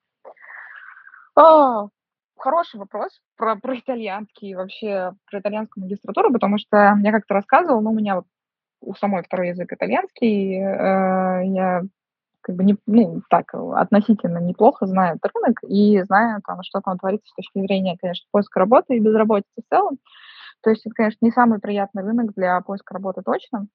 [2.38, 7.92] Хороший вопрос про, про итальянский вообще про итальянскую магистратуру, потому что я как-то рассказывала, но
[7.92, 8.22] у меня
[8.82, 11.84] у самой второй язык итальянский, э, я
[12.44, 17.00] как бы не, ну, так, относительно неплохо знаю этот рынок и знаю, там, что там
[17.00, 19.98] творится с точки зрения, конечно, поиска работы и безработицы в целом.
[20.62, 23.68] То есть это, конечно, не самый приятный рынок для поиска работы точно.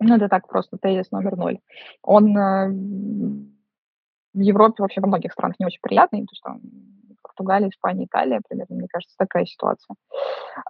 [0.00, 1.58] Ну, это так просто тезис номер ноль.
[2.02, 2.68] Он э,
[4.34, 6.60] в Европе вообще во многих странах не очень приятный, то там
[7.22, 9.96] Португалия, Испания, Италия, примерно, мне кажется, такая ситуация.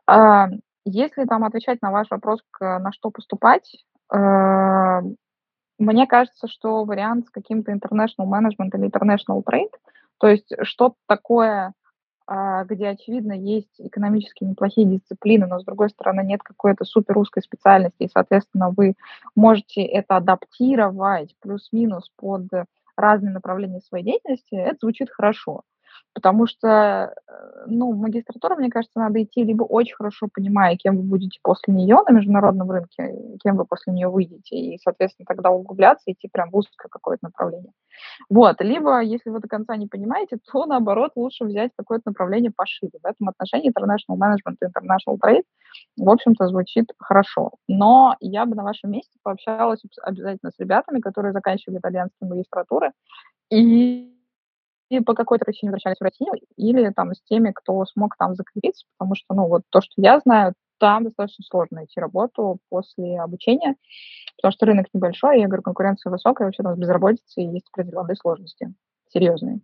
[0.07, 0.48] А,
[0.85, 5.00] если там отвечать на ваш вопрос, на что поступать, э,
[5.78, 9.72] мне кажется, что вариант с каким-то international management или international trade,
[10.18, 11.72] то есть что-то такое,
[12.26, 17.42] а, где, очевидно, есть экономически неплохие дисциплины, но, с другой стороны, нет какой-то супер узкой
[17.42, 18.94] специальности, и, соответственно, вы
[19.37, 22.48] можете это адаптировать плюс-минус под
[22.96, 25.62] разные направления своей деятельности, это звучит хорошо.
[26.14, 30.96] Потому что, э, ну, в магистратуру, мне кажется, надо идти либо очень хорошо понимая, кем
[30.96, 35.50] вы будете после нее на международном рынке, кем вы после нее выйдете, и, соответственно, тогда
[35.50, 37.72] углубляться, идти прям в узкое какое-то направление.
[38.31, 38.61] Вот.
[38.61, 42.92] Либо, если вы до конца не понимаете, то, наоборот, лучше взять какое-то направление пошире.
[43.03, 45.44] В этом отношении International Management и International Trade,
[45.96, 47.53] в общем-то, звучит хорошо.
[47.66, 52.92] Но я бы на вашем месте пообщалась обязательно с ребятами, которые заканчивали итальянские магистратуры,
[53.50, 54.13] и
[55.00, 59.14] по какой-то причине возвращались в Россию, или там с теми, кто смог там закрепиться, потому
[59.14, 63.76] что, ну, вот то, что я знаю, там достаточно сложно найти работу после обучения,
[64.37, 68.74] потому что рынок небольшой, я говорю, конкуренция высокая, вообще там безработица и есть определенные сложности,
[69.09, 69.61] серьезные.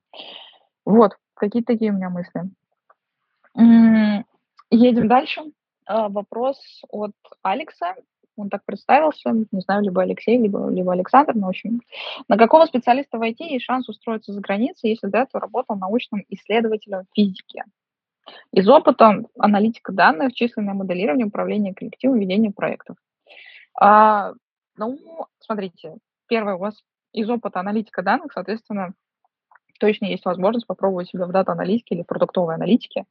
[0.84, 2.42] Вот, какие-то такие у меня мысли.
[4.70, 5.42] Едем дальше.
[5.86, 6.56] А, вопрос
[6.90, 7.12] от
[7.42, 7.96] Алекса
[8.40, 11.80] он так представился, не знаю, либо Алексей, либо, либо Александр, но, общем,
[12.28, 16.24] на какого специалиста в IT есть шанс устроиться за границей, если до этого работал научным
[16.28, 17.64] исследователем физики?
[18.52, 22.96] Из опыта аналитика данных, численное моделирование, управление коллективом, ведение проектов.
[23.74, 24.32] А,
[24.76, 24.98] ну,
[25.40, 25.96] смотрите,
[26.28, 26.74] первое, у вас
[27.12, 28.94] из опыта аналитика данных, соответственно,
[29.80, 33.04] точно есть возможность попробовать себя в дата-аналитике или продуктовой аналитике.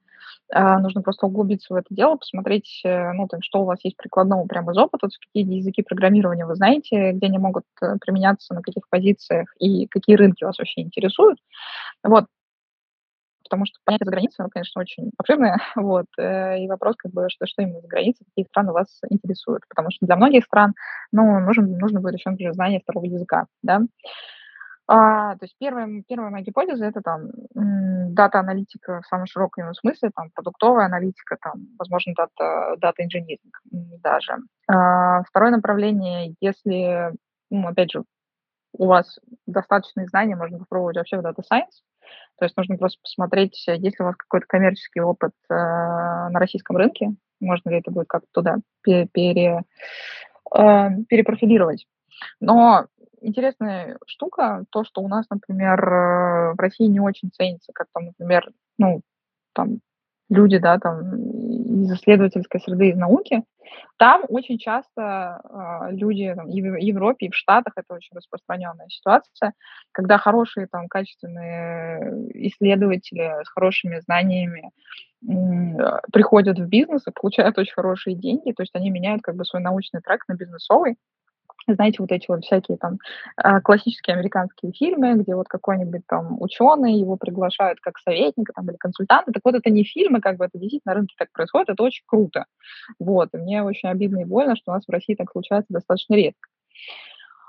[0.52, 3.98] А, нужно просто углубиться в это дело, посмотреть, э, ну, там, что у вас есть
[3.98, 8.62] прикладного прямо из опыта, какие языки программирования вы знаете, где они могут э, применяться, на
[8.62, 11.40] каких позициях и какие рынки вас вообще интересуют.
[12.04, 12.26] Вот,
[13.50, 17.28] потому что понятие за границей, оно, конечно, очень обширное, вот, э, и вопрос, как бы,
[17.30, 20.74] что, что именно за границей, какие страны вас интересуют, потому что для многих стран,
[21.12, 23.82] ну, нужен, нужно будет еще, например, знание второго языка, да,
[24.92, 30.10] а, то есть первая, первая моя гипотеза это там дата-аналитика в самом широком его смысле,
[30.16, 33.62] там продуктовая аналитика, там, возможно, дата, дата-инжиниринг
[34.02, 34.38] даже.
[34.68, 37.14] А, второе направление, если,
[37.52, 38.04] ну, опять же,
[38.74, 41.84] у вас достаточные знания, можно попробовать вообще в Data Science.
[42.40, 46.78] То есть нужно просто посмотреть, есть ли у вас какой-то коммерческий опыт э, на российском
[46.78, 49.62] рынке, можно ли это будет как-то туда пере, пере,
[50.58, 51.86] э, перепрофилировать.
[52.40, 52.88] Но
[53.22, 58.06] интересная штука, то, что у нас, например, э, в России не очень ценится, как там,
[58.06, 59.02] например, ну,
[59.54, 59.80] там,
[60.30, 61.02] люди, да, там,
[61.84, 63.44] из исследовательской среды, из науки,
[63.98, 68.88] там очень часто э, люди там, и в Европе, и в Штатах, это очень распространенная
[68.90, 69.54] ситуация,
[69.92, 74.72] когда хорошие, там, качественные исследователи с хорошими знаниями
[75.28, 79.46] э, приходят в бизнес и получают очень хорошие деньги, то есть они меняют как бы
[79.46, 80.96] свой научный трек на бизнесовый,
[81.76, 82.98] знаете, вот эти вот всякие там
[83.38, 88.78] а, классические американские фильмы, где вот какой-нибудь там ученый, его приглашают как советника там, или
[88.78, 89.32] консультанта.
[89.32, 92.04] Так вот, это не фильмы, как бы это действительно на рынке так происходит, это очень
[92.06, 92.46] круто.
[93.00, 96.16] Вот, и мне очень обидно и больно, что у нас в России так случается достаточно
[96.16, 96.50] редко.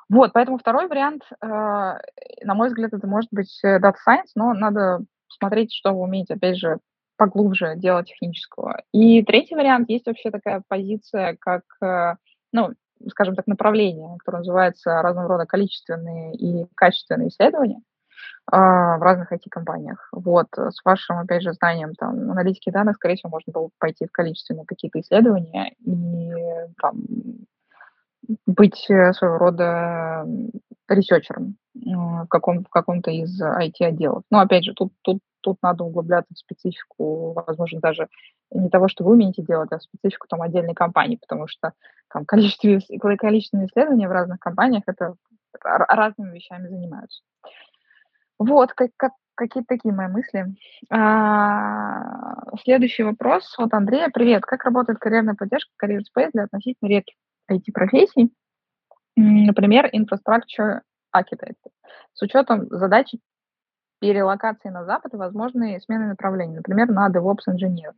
[0.09, 4.53] Вот, поэтому второй вариант, э, на мой взгляд, это может быть э, Data Science, но
[4.53, 6.79] надо смотреть, что вы умеете, опять же,
[7.17, 8.83] поглубже дело технического.
[8.93, 12.15] И третий вариант, есть вообще такая позиция, как, э,
[12.51, 12.71] ну,
[13.09, 17.81] скажем так, направление, которое называется разного рода количественные и качественные исследования
[18.47, 20.09] а, в разных IT-компаниях.
[20.13, 24.13] Вот, с вашим, опять же, знанием там, аналитики данных, скорее всего, можно было пойти в
[24.13, 26.33] количественные какие-то исследования и
[26.81, 27.03] там,
[28.47, 30.27] быть э, своего рода
[30.89, 34.25] researcher ом в, каком, в каком-то из IT-отделов.
[34.31, 38.09] Но, опять же, тут, тут, тут надо углубляться в специфику, возможно, даже
[38.51, 41.73] не того, что вы умеете делать, а специфику там отдельной компании, потому что
[42.13, 42.79] там количество,
[43.17, 45.15] количественные исследования в разных компаниях это
[45.63, 47.23] разными вещами занимаются.
[48.39, 50.47] Вот, как, как, какие-то такие мои мысли.
[50.91, 54.11] А, следующий вопрос от Андрея.
[54.13, 57.17] Привет, как работает карьерная поддержка Career Space для относительно редких
[57.51, 58.33] IT-профессий?
[59.17, 60.81] Например, Infrastructure
[61.15, 61.59] Architect.
[62.15, 63.21] С учетом задачи
[64.01, 67.93] перелокации на Запад и возможные смены направлений, например, на DevOps Engineer.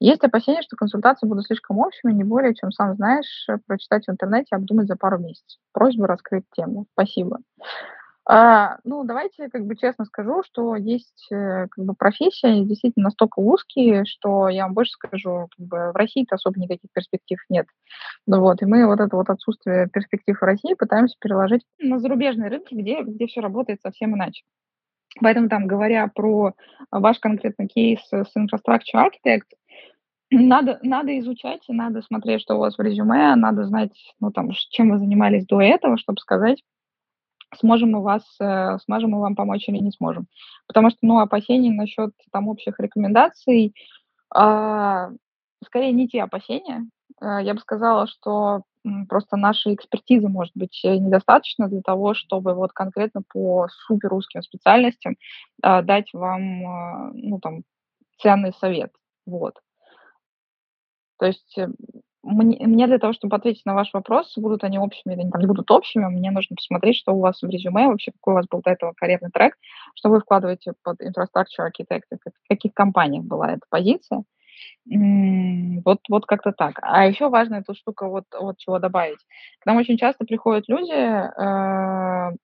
[0.00, 4.56] Есть опасения, что консультации будут слишком общими, не более, чем сам знаешь, прочитать в интернете,
[4.56, 5.60] обдумать за пару месяцев.
[5.72, 6.86] Просьба раскрыть тему.
[6.92, 7.38] Спасибо.
[8.26, 13.40] А, ну, давайте как бы честно скажу, что есть э, как бы профессия действительно настолько
[13.40, 17.66] узкие, что я вам больше скажу, как бы в России-то особо никаких перспектив нет.
[18.26, 22.48] Ну вот, и мы вот это вот отсутствие перспектив в России пытаемся переложить на зарубежные
[22.48, 24.42] рынки, где, где все работает совсем иначе.
[25.20, 26.54] Поэтому там, говоря про
[26.90, 29.46] ваш конкретный кейс с Infrastructure Architect,
[30.30, 34.50] надо, надо изучать, и надо смотреть, что у вас в резюме, надо знать, ну, там,
[34.70, 36.62] чем вы занимались до этого, чтобы сказать,
[37.58, 40.26] сможем мы вас, э, сможем мы вам помочь или не сможем.
[40.66, 43.74] Потому что, ну, опасений насчет там общих рекомендаций,
[44.34, 45.10] э,
[45.64, 46.86] скорее не те опасения.
[47.22, 48.62] Э, я бы сказала, что
[49.08, 54.42] просто нашей экспертизы может быть э, недостаточно для того, чтобы вот конкретно по супер русским
[54.42, 55.16] специальностям
[55.62, 57.62] э, дать вам, э, ну, там,
[58.18, 58.92] ценный совет.
[59.26, 59.54] Вот.
[61.24, 61.68] То есть э,
[62.22, 66.04] мне, для того, чтобы ответить на ваш вопрос, будут они общими или не будут общими,
[66.04, 68.92] мне нужно посмотреть, что у вас в резюме, вообще какой у вас был до этого
[68.94, 69.56] карьерный трек,
[69.94, 74.24] что вы вкладываете под Infrastructure Architect, в каких компаниях была эта позиция.
[74.84, 76.78] Вот, вот как-то так.
[76.82, 79.20] А еще важная эта штука, вот, вот чего добавить.
[79.60, 82.36] К нам очень часто приходят люди, э,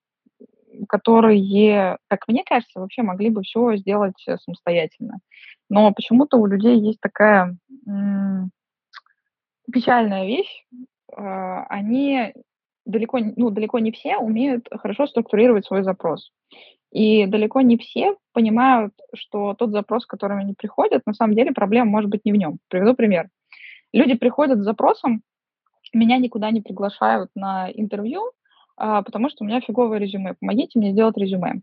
[0.88, 5.19] которые, как мне кажется, вообще могли бы все сделать самостоятельно.
[5.69, 7.59] Но почему-то у людей есть такая
[9.70, 10.64] печальная вещь.
[11.16, 12.33] А, они
[12.85, 16.33] далеко, ну, далеко не все умеют хорошо структурировать свой запрос.
[16.92, 21.52] И далеко не все понимают, что тот запрос, с которым они приходят, на самом деле
[21.52, 22.59] проблема может быть не в нем.
[22.68, 23.28] Приведу пример.
[23.92, 25.22] Люди приходят с запросом,
[25.92, 28.33] меня никуда не приглашают на интервью,
[28.76, 30.35] а, потому что у меня фиговое резюме.
[30.40, 31.62] Помогите мне сделать резюме.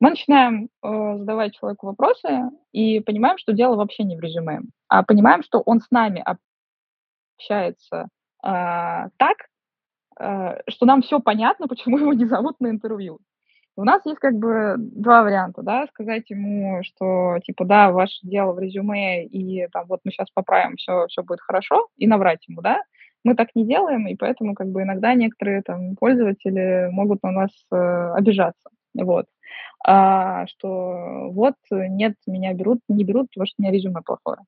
[0.00, 5.02] Мы начинаем э, задавать человеку вопросы и понимаем, что дело вообще не в резюме, а
[5.02, 6.22] понимаем, что он с нами
[7.38, 8.08] общается
[8.44, 9.36] э, так,
[10.20, 13.18] э, что нам все понятно, почему его не зовут на интервью.
[13.76, 18.52] У нас есть как бы два варианта, да, сказать ему, что типа да, ваше дело
[18.52, 22.60] в резюме, и там вот мы сейчас поправим, все, все будет хорошо, и наврать ему,
[22.60, 22.82] да.
[23.24, 27.50] Мы так не делаем, и поэтому как бы иногда некоторые там пользователи могут на нас
[27.70, 29.26] э, обижаться, вот
[29.84, 34.38] а, что вот нет, меня берут, не берут, потому что у меня резюме плохое.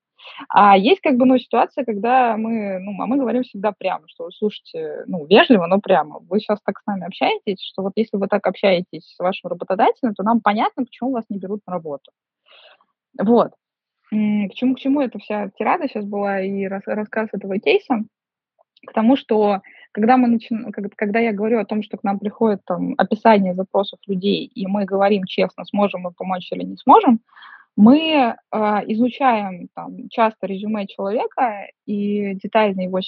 [0.49, 4.29] А есть как бы, ну, ситуация, когда мы, ну, а мы говорим всегда прямо, что,
[4.31, 6.19] слушайте, ну, вежливо, но прямо.
[6.29, 10.13] Вы сейчас так с нами общаетесь, что вот если вы так общаетесь с вашим работодателем,
[10.13, 12.11] то нам понятно, почему вас не берут на работу.
[13.19, 13.51] Вот.
[14.09, 18.03] К чему, к чему эта вся тирада сейчас была и рассказ этого кейса?
[18.85, 20.55] К тому, что когда, мы начи...
[20.95, 24.85] когда я говорю о том, что к нам приходит там, описание запросов людей, и мы
[24.85, 27.19] говорим честно, сможем мы помочь или не сможем,
[27.75, 28.35] мы э,
[28.87, 32.99] изучаем там, часто резюме человека и детально его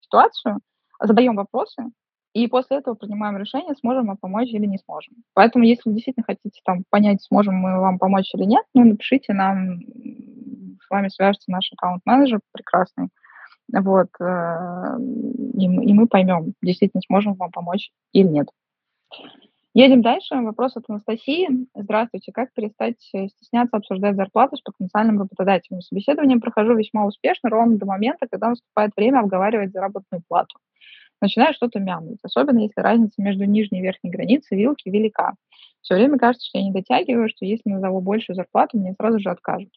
[0.00, 0.60] ситуацию,
[1.00, 1.90] задаем вопросы,
[2.34, 5.14] и после этого принимаем решение, сможем мы помочь или не сможем.
[5.34, 9.32] Поэтому, если вы действительно хотите там, понять, сможем мы вам помочь или нет, ну, напишите
[9.32, 9.80] нам,
[10.84, 13.08] с вами свяжется наш аккаунт-менеджер прекрасный,
[13.82, 14.98] вот, э,
[15.54, 18.48] и, и мы поймем, действительно сможем вам помочь или нет.
[19.76, 20.36] Едем дальше.
[20.36, 21.48] Вопрос от Анастасии.
[21.74, 22.30] Здравствуйте.
[22.30, 25.80] Как перестать э, стесняться обсуждать зарплату с потенциальным работодателем?
[25.80, 30.58] Собеседование прохожу весьма успешно, ровно до момента, когда наступает время обговаривать заработную плату.
[31.20, 35.34] Начинаю что-то мямлить, особенно если разница между нижней и верхней границей вилки велика.
[35.80, 39.30] Все время кажется, что я не дотягиваю, что если назову большую зарплату, мне сразу же
[39.30, 39.70] откажут.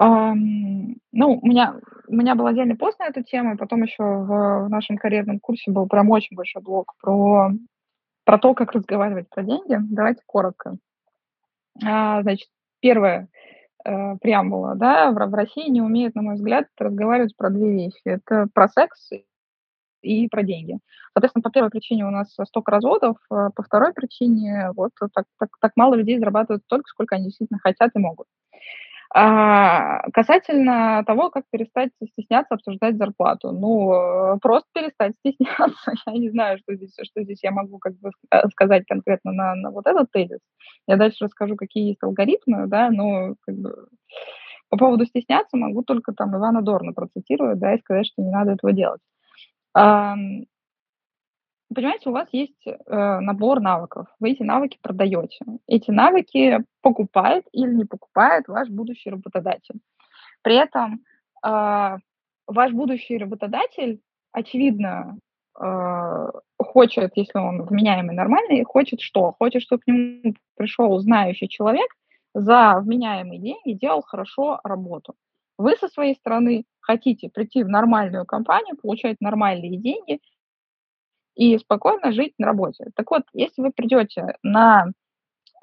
[0.00, 1.74] Ну, у меня
[2.08, 5.70] у меня был отдельный пост на эту тему, потом еще в в нашем карьерном курсе
[5.70, 7.50] был прям очень большой блок про
[8.24, 9.76] про то, как разговаривать про деньги.
[9.90, 10.76] Давайте коротко.
[11.84, 12.48] А, значит,
[12.80, 13.28] первое,
[13.86, 18.00] э, преамбула, да, в в России не умеют, на мой взгляд, разговаривать про две вещи.
[18.04, 19.10] Это про секс
[20.02, 20.78] и про деньги.
[21.14, 25.50] Соответственно, по первой причине у нас столько разводов, а по второй причине вот так так
[25.60, 28.26] так мало людей зарабатывают столько, сколько они действительно хотят и могут.
[29.12, 33.50] А, касательно того, как перестать стесняться обсуждать зарплату.
[33.50, 35.92] Ну, просто перестать стесняться.
[36.06, 39.54] Я не знаю, что здесь, что здесь я могу как бы э, сказать конкретно на,
[39.56, 40.38] на вот этот тезис.
[40.86, 43.88] Я дальше расскажу, какие есть алгоритмы, да, но как бы
[44.68, 48.52] по поводу стесняться могу только там Ивана Дорна процитировать, да, и сказать, что не надо
[48.52, 49.00] этого делать
[51.74, 55.44] понимаете, у вас есть э, набор навыков, вы эти навыки продаете.
[55.66, 59.80] Эти навыки покупает или не покупает ваш будущий работодатель.
[60.42, 61.04] При этом
[61.46, 61.96] э,
[62.46, 64.00] ваш будущий работодатель,
[64.32, 65.18] очевидно,
[65.60, 69.34] э, хочет, если он вменяемый, нормальный, хочет что?
[69.38, 71.90] Хочет, чтобы к нему пришел знающий человек,
[72.34, 75.14] за вменяемые деньги делал хорошо работу.
[75.58, 80.20] Вы со своей стороны хотите прийти в нормальную компанию, получать нормальные деньги
[81.40, 82.84] и спокойно жить на работе.
[82.94, 84.88] Так вот, если вы придете на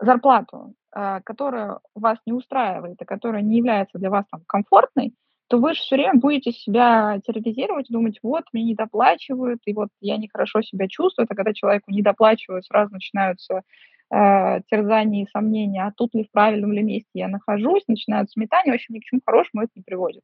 [0.01, 5.13] зарплату, а, которая вас не устраивает, и которая не является для вас там комфортной,
[5.49, 9.89] то вы же все время будете себя терроризировать, думать, вот, мне не доплачивают, и вот
[10.01, 11.25] я нехорошо себя чувствую.
[11.25, 13.61] Это когда человеку не доплачивают, сразу начинаются
[14.11, 18.71] э, терзания и сомнения, а тут ли в правильном ли месте я нахожусь, начинаются метания,
[18.71, 20.21] в общем, ни к чему хорошему это не приводит.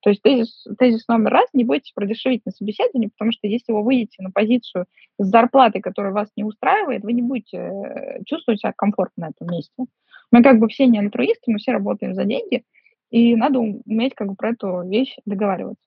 [0.00, 3.82] То есть тезис, тезис номер раз, не бойтесь продешевить на собеседовании, потому что если вы
[3.82, 4.86] выйдете на позицию
[5.18, 9.84] с зарплатой, которая вас не устраивает, вы не будете чувствовать себя комфортно на этом месте.
[10.30, 12.64] Мы как бы все не альтруисты, мы все работаем за деньги,
[13.10, 15.82] и надо уметь как бы про эту вещь договариваться.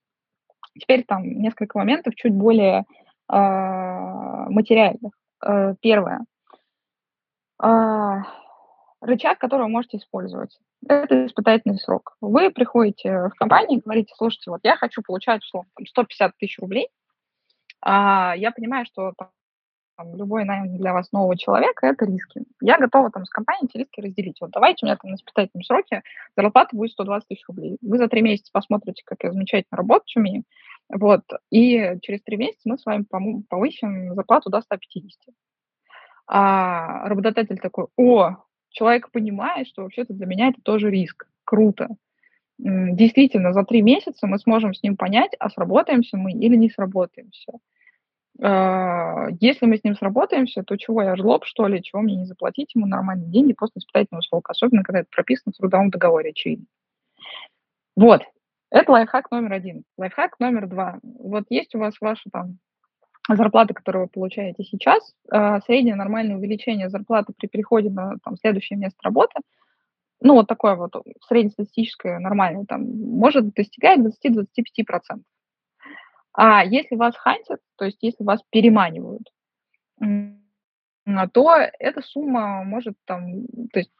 [0.80, 2.86] Теперь там несколько моментов чуть более
[3.32, 3.36] э,
[4.50, 5.14] материальных.
[5.45, 6.22] Э, первое.
[7.64, 8.22] Э,
[9.01, 10.57] рычаг, который вы можете использовать.
[10.88, 12.16] Это испытательный срок.
[12.22, 16.57] Вы приходите в компанию и говорите, слушайте, вот я хочу получать условно, там, 150 тысяч
[16.60, 16.89] рублей,
[17.82, 19.14] а я понимаю, что
[19.97, 22.43] там, любой найм для вас нового человека– это риски.
[22.62, 24.39] Я готова там с компанией эти риски разделить.
[24.39, 26.03] Вот давайте у меня там на испытательном сроке
[26.38, 27.78] зарплата будет 120 тысяч рублей.
[27.82, 30.43] Вы за три месяца посмотрите, как я замечательно работать умею,
[30.88, 33.05] вот, и через три месяца мы с вами
[33.49, 35.36] повысим зарплату до 150.
[36.32, 38.38] А работодатель такой, о,
[38.70, 41.28] человек понимает, что вообще-то для меня это тоже риск.
[41.44, 41.90] Круто.
[42.60, 47.54] Действительно, за три месяца мы сможем с ним понять, а сработаемся мы или не сработаемся.
[48.42, 52.26] А, если мы с ним сработаемся, то чего я жлоб, что ли, чего мне не
[52.26, 56.66] заплатить ему нормальные деньги после испытательного срока, особенно когда это прописано в трудовом договоре, очевидно.
[57.96, 58.22] Вот,
[58.70, 59.84] это лайфхак номер один.
[59.98, 61.00] Лайфхак номер два.
[61.02, 62.60] Вот есть у вас ваша там
[63.36, 68.78] зарплата, которую вы получаете сейчас, э, среднее нормальное увеличение зарплаты при переходе на там, следующее
[68.80, 69.36] место работы,
[70.22, 70.92] ну, вот такое вот
[71.28, 75.24] среднестатистическое нормальное, там, может достигать 20-25%.
[76.34, 79.24] А если вас хантят, то есть если вас переманивают,
[81.28, 83.91] то эта сумма может там, то есть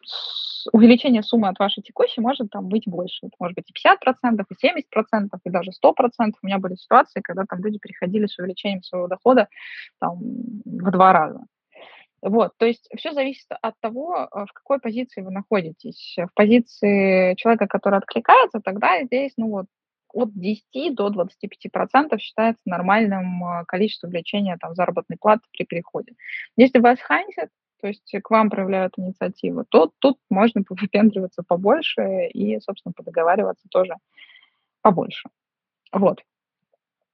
[0.74, 3.28] увеличение суммы от вашей текущей может там быть больше.
[3.28, 6.34] Это может быть и 50%, и 70%, и даже 100%.
[6.41, 9.47] У меня были ситуации, когда там люди приходили с увеличением своего дохода
[9.99, 11.45] там, в два раза.
[12.22, 16.18] Вот, то есть все зависит от того, э, в какой позиции вы находитесь.
[16.18, 19.68] В позиции человека, который откликается, тогда здесь, ну вот,
[20.14, 26.14] от 10 до 25 процентов считается нормальным э, количеством увеличения там, заработной платы при переходе.
[26.55, 27.49] Если вас хантят,
[27.82, 33.93] то есть к вам проявляют инициативу, то тут можно выпендриваться побольше и, собственно, подоговариваться тоже
[34.82, 35.30] побольше.
[35.91, 36.22] Вот.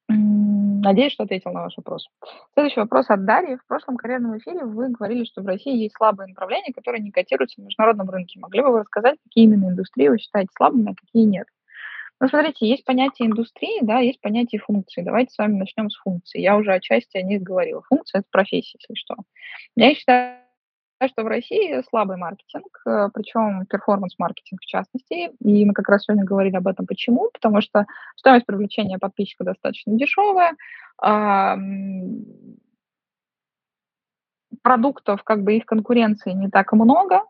[0.07, 2.07] Надеюсь, что ответил на ваш вопрос.
[2.53, 3.55] Следующий вопрос от Дарьи.
[3.55, 7.59] В прошлом карьерном эфире вы говорили, что в России есть слабые направления, которые не котируются
[7.59, 8.39] на международном рынке.
[8.39, 11.47] Могли бы вы рассказать, какие именно индустрии вы считаете слабыми, а какие нет?
[12.21, 15.01] Ну, смотрите, есть понятие индустрии, да, есть понятие функции.
[15.01, 16.39] Давайте с вами начнем с функции.
[16.39, 17.81] Я уже отчасти о них говорила.
[17.89, 19.15] Функция– это профессия, если что.
[19.75, 20.39] Я считаю,
[21.07, 25.31] что в России слабый маркетинг, э, причем перформанс-маркетинг в частности.
[25.41, 26.85] И мы как раз сегодня говорили об этом.
[26.85, 27.29] Почему?
[27.33, 27.85] Потому что
[28.15, 30.55] стоимость привлечения подписчика достаточно дешевая,
[34.63, 37.23] продуктов, как бы их конкуренции не так много,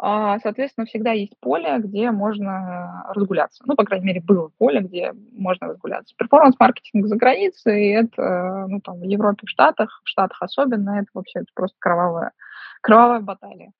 [0.00, 3.64] соответственно, всегда есть поле, где можно разгуляться.
[3.66, 6.14] Ну, по крайней мере, было поле, где можно разгуляться.
[6.16, 11.40] Перформанс-маркетинг за границей, это, ну, там, в Европе, в Штатах, в Штатах особенно, это вообще
[11.40, 12.32] это просто кровавая,
[12.80, 13.72] кровавая баталия.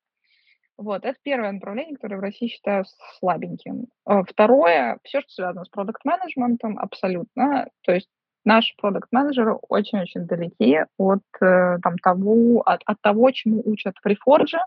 [0.76, 2.84] Вот, это первое направление, которое в России считаю
[3.18, 3.86] слабеньким.
[4.04, 7.68] А, второе, все, что связано с продукт-менеджментом, абсолютно.
[7.82, 8.08] То есть
[8.44, 14.58] наши продукт-менеджеры очень-очень далеки от, э, там, того, от, от того, чему учат в Reforge,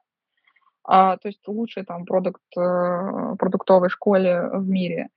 [0.83, 5.09] а, то есть лучшей там продукт, э, продуктовой школе в мире.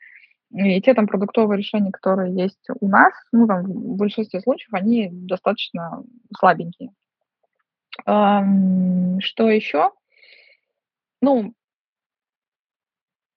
[0.53, 5.09] И те там продуктовые решения, которые есть у нас, ну, там, в большинстве случаев, они
[5.11, 6.03] достаточно
[6.37, 6.91] слабенькие.
[8.05, 9.91] Что еще?
[11.21, 11.55] Ну,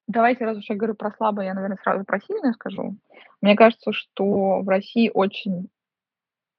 [0.08, 2.98] давайте, раз уж я говорю про слабое, я, наверное, сразу про сильное скажу.
[3.42, 5.70] Мне кажется, что в России очень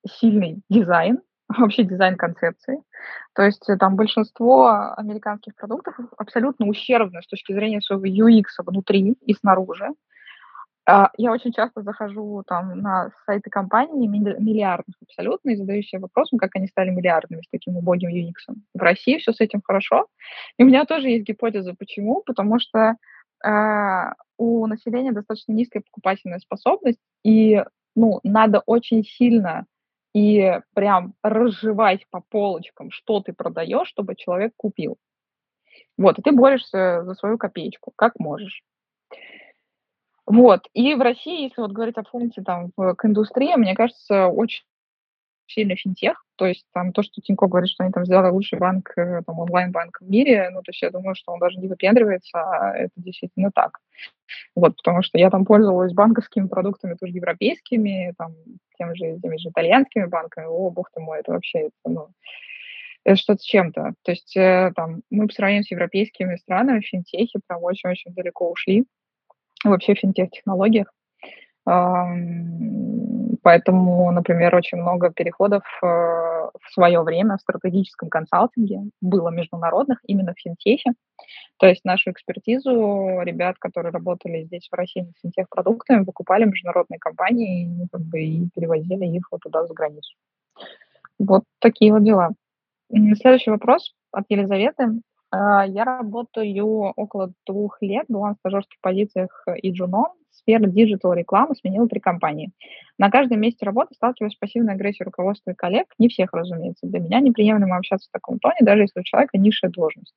[0.07, 1.21] сильный дизайн,
[1.59, 2.83] вообще дизайн концепции.
[3.35, 9.13] То есть э, там большинство американских продуктов абсолютно ущербны с точки зрения своего UX внутри
[9.13, 9.89] и снаружи.
[10.91, 16.39] А, я очень часто захожу там на сайты компаний миллиардных абсолютно и задаю себе вопросом,
[16.39, 18.55] как они стали миллиардными с таким убогим UX.
[18.75, 20.07] В России все с этим хорошо.
[20.57, 22.23] И у меня тоже есть гипотеза, почему.
[22.25, 22.97] Потому что
[23.45, 27.63] э, у населения достаточно низкая покупательная способность, и
[27.95, 29.67] ну, надо очень сильно
[30.15, 34.97] и прям разжевать по полочкам, что ты продаешь, чтобы человек купил.
[35.97, 38.63] Вот, и ты борешься за свою копеечку, как можешь.
[40.27, 40.69] Вот.
[40.75, 44.63] И в России, если вот говорить о функции там в, к индустрии, мне кажется, очень
[45.49, 46.25] сильно финтех.
[46.37, 49.39] То есть там то, что Тинько говорит, что они там сделали лучший банк, э, там,
[49.39, 52.93] онлайн-банк в мире, ну, то есть я думаю, что он даже не выпендривается, а это
[52.97, 53.79] действительно так.
[54.55, 58.35] Вот, потому что я там пользовалась банковскими продуктами тоже европейскими, там,
[58.77, 60.47] тем же, теми же итальянскими банками.
[60.47, 62.09] О, бог ты мой, это вообще, это, ну,
[63.05, 63.95] это что-то с чем-то.
[64.03, 68.51] То есть э, там мы по сравнению с европейскими странами в финтехе прям очень-очень далеко
[68.51, 68.85] ушли.
[69.65, 70.93] Вообще в финтех-технологиях.
[73.43, 80.35] Поэтому, например, очень много переходов э, в свое время в стратегическом консалтинге было международных именно
[80.35, 80.93] в финтехе.
[81.59, 87.85] То есть нашу экспертизу ребят, которые работали здесь в России с финтех-продуктами, покупали международные компании
[87.85, 90.15] и, как бы, и перевозили их вот туда, за границу.
[91.19, 92.31] Вот такие вот дела.
[92.91, 95.01] Следующий вопрос от Елизаветы.
[95.31, 100.13] А, я работаю около двух лет, была на стажерских позициях и джуном.
[100.39, 102.51] Сфера digital рекламы сменила три компании.
[102.99, 105.87] На каждом месте работы сталкиваюсь с пассивной агрессией руководства и коллег.
[105.99, 106.87] Не всех, разумеется.
[106.87, 110.15] Для меня неприемлемо общаться в таком тоне, даже если у человека низшая должность.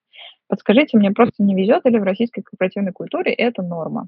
[0.48, 4.08] Подскажите, мне просто не везет или в российской корпоративной культуре это норма?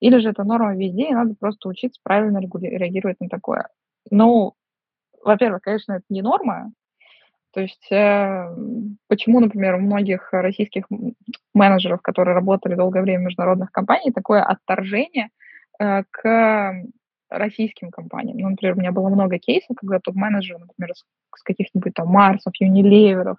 [0.00, 3.68] Или же это норма везде, и надо просто учиться правильно реагировать на такое?
[4.10, 4.54] Ну,
[5.22, 6.72] во-первых, конечно, это не норма,
[7.54, 8.48] то есть э,
[9.08, 10.86] почему, например, у многих российских
[11.54, 15.28] менеджеров, которые работали долгое время в международных компаниях, такое отторжение
[15.78, 16.84] к
[17.38, 18.38] российским компаниям.
[18.38, 23.38] Ну, например, у меня было много кейсов, когда топ-менеджеры, например, с, каких-нибудь там Марсов, Юнилеверов,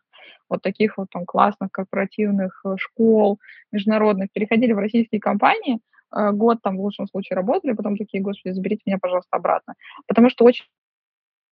[0.50, 3.40] вот таких вот там классных корпоративных э, школ
[3.72, 5.80] международных переходили в российские компании,
[6.16, 9.76] э, год там в лучшем случае работали, потом такие, господи, заберите меня, пожалуйста, обратно.
[10.08, 10.66] Потому что очень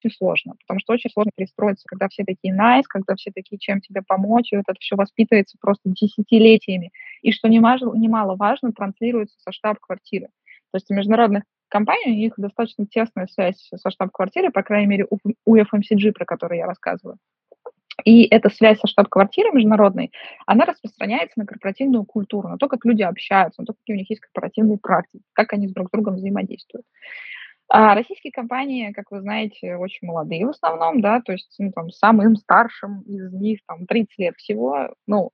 [0.03, 3.79] очень сложно, потому что очень сложно перестроиться, когда все такие nice, когда все такие, чем
[3.79, 6.91] тебе помочь, и вот это все воспитывается просто десятилетиями.
[7.21, 10.27] И что немало, немаловажно, транслируется со штаб-квартиры.
[10.73, 15.05] То есть у международных компаний у них достаточно тесная связь со штаб-квартирой, по крайней мере,
[15.07, 17.17] у, у FMCG, про который я рассказываю.
[18.05, 20.11] И эта связь со штаб-квартирой международной,
[20.47, 24.09] она распространяется на корпоративную культуру, на то, как люди общаются, на то, какие у них
[24.09, 26.87] есть корпоративные практики, как они друг с другом взаимодействуют.
[27.69, 31.89] А российские компании, как вы знаете, очень молодые в основном, да, то есть ну, там,
[31.89, 35.31] самым старшим из них там 30 лет всего, ну,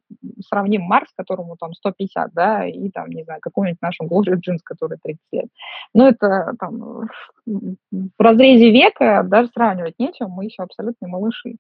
[0.48, 4.98] сравним Марс, которому там 150, да, и там, не знаю, какой-нибудь нашему Глорию Джинс, который
[5.04, 5.48] 30 лет.
[5.94, 7.08] Ну, это там
[7.46, 11.56] в разрезе века даже сравнивать нечем, мы еще абсолютно малыши.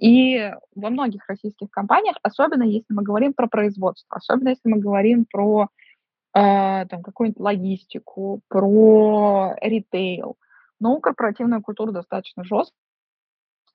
[0.00, 5.26] И во многих российских компаниях, особенно если мы говорим про производство, особенно если мы говорим
[5.30, 5.68] про
[6.38, 10.36] а, там какую-нибудь логистику, про ритейл.
[10.78, 12.76] Но корпоративная культура достаточно жесткая,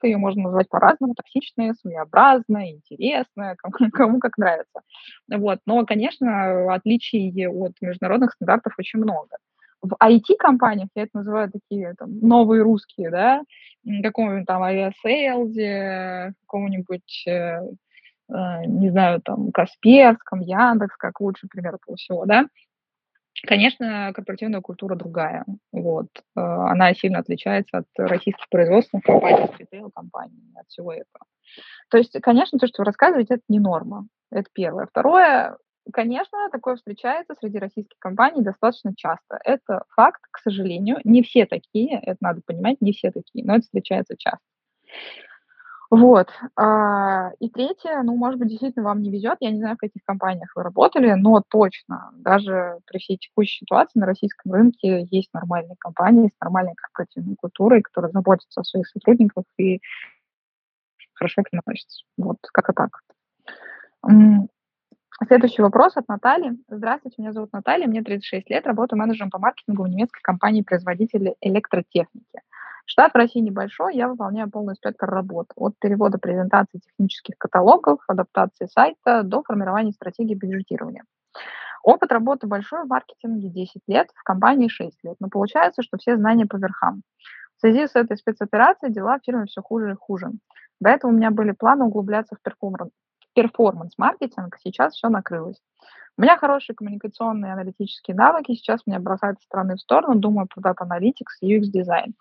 [0.03, 4.81] ее можно назвать по-разному, токсичная, своеобразная, интересная, кому, кому как нравится.
[5.27, 5.59] Вот.
[5.65, 9.37] Но, конечно, отличий от международных стандартов очень много.
[9.81, 13.41] В IT-компаниях, я это называю такие там, новые русские, да,
[14.03, 17.69] каком-нибудь там авиасейлзе, каком-нибудь э, Э,
[18.65, 22.45] не знаю, там, Касперском, Яндекс, как лучший пример этого всего, да,
[23.47, 25.45] Конечно, корпоративная культура другая.
[25.71, 26.07] Вот.
[26.35, 31.25] Э, она сильно отличается от российских производственных компаний, от ритейл-компаний, от всего этого.
[31.89, 34.07] То есть, конечно, то, что вы рассказываете, это не норма.
[34.31, 34.85] Это первое.
[34.85, 35.57] Второе,
[35.91, 39.39] конечно, такое встречается среди российских компаний достаточно часто.
[39.43, 40.97] Это факт, к сожалению.
[41.03, 44.45] Не все такие, это надо понимать, не все такие, но это встречается часто.
[45.91, 46.29] Вот.
[46.55, 49.35] А, и третье, ну, может быть, действительно вам не везет.
[49.41, 53.99] Я не знаю, в каких компаниях вы работали, но точно, даже при всей текущей ситуации
[53.99, 59.43] на российском рынке есть нормальные компании с нормальной корпоративной культурой, которые заботятся о своих сотрудниках
[59.57, 59.81] и
[61.13, 62.05] хорошо к ним относятся.
[62.17, 63.01] Вот, как-то так.
[65.27, 66.57] Следующий вопрос от Натальи.
[66.69, 72.41] Здравствуйте, меня зовут Наталья, мне 36 лет, работаю менеджером по маркетингу в немецкой компании-производителя электротехники.
[72.85, 75.47] Штат России небольшой, я выполняю полный спектр работ.
[75.55, 81.03] От перевода презентаций технических каталогов, адаптации сайта до формирования стратегии бюджетирования.
[81.83, 85.15] Опыт работы большой в маркетинге 10 лет, в компании 6 лет.
[85.19, 87.01] Но получается, что все знания по верхам.
[87.57, 90.31] В связи с этой спецоперацией дела в фирме все хуже и хуже.
[90.79, 92.39] До этого у меня были планы углубляться в
[93.33, 95.61] перформанс-маркетинг, сейчас все накрылось.
[96.17, 100.47] У меня хорошие коммуникационные и аналитические навыки, сейчас меня бросают с стороны в сторону, думаю
[100.47, 102.15] про Data Analytics и UX дизайн.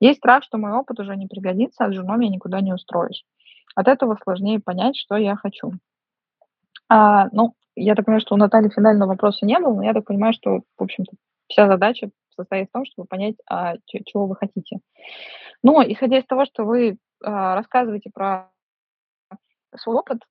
[0.00, 3.24] Есть страх, что мой опыт уже не пригодится, а с женой я никуда не устроюсь.
[3.74, 5.72] От этого сложнее понять, что я хочу.
[6.88, 10.04] А, ну, я так понимаю, что у Натальи финального вопроса не было, но я так
[10.04, 11.12] понимаю, что, в общем-то,
[11.48, 14.78] вся задача состоит в том, чтобы понять, а, чего вы хотите.
[15.62, 18.50] Но, исходя из того, что вы а, рассказываете про
[19.76, 20.22] свой опыт,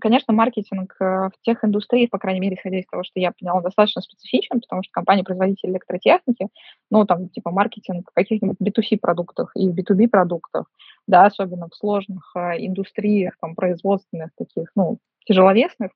[0.00, 3.60] Конечно, маркетинг э, в тех индустриях, по крайней мере, исходя из того, что я поняла,
[3.60, 6.48] достаточно специфичен, потому что компания-производитель электротехники,
[6.90, 10.66] ну, там, типа, маркетинг в каких-нибудь B2C-продуктах и B2B-продуктах,
[11.06, 15.90] да, особенно в сложных э, индустриях, там, производственных таких, ну, тяжеловесных,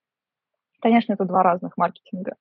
[0.82, 2.34] Конечно, это два разных маркетинга.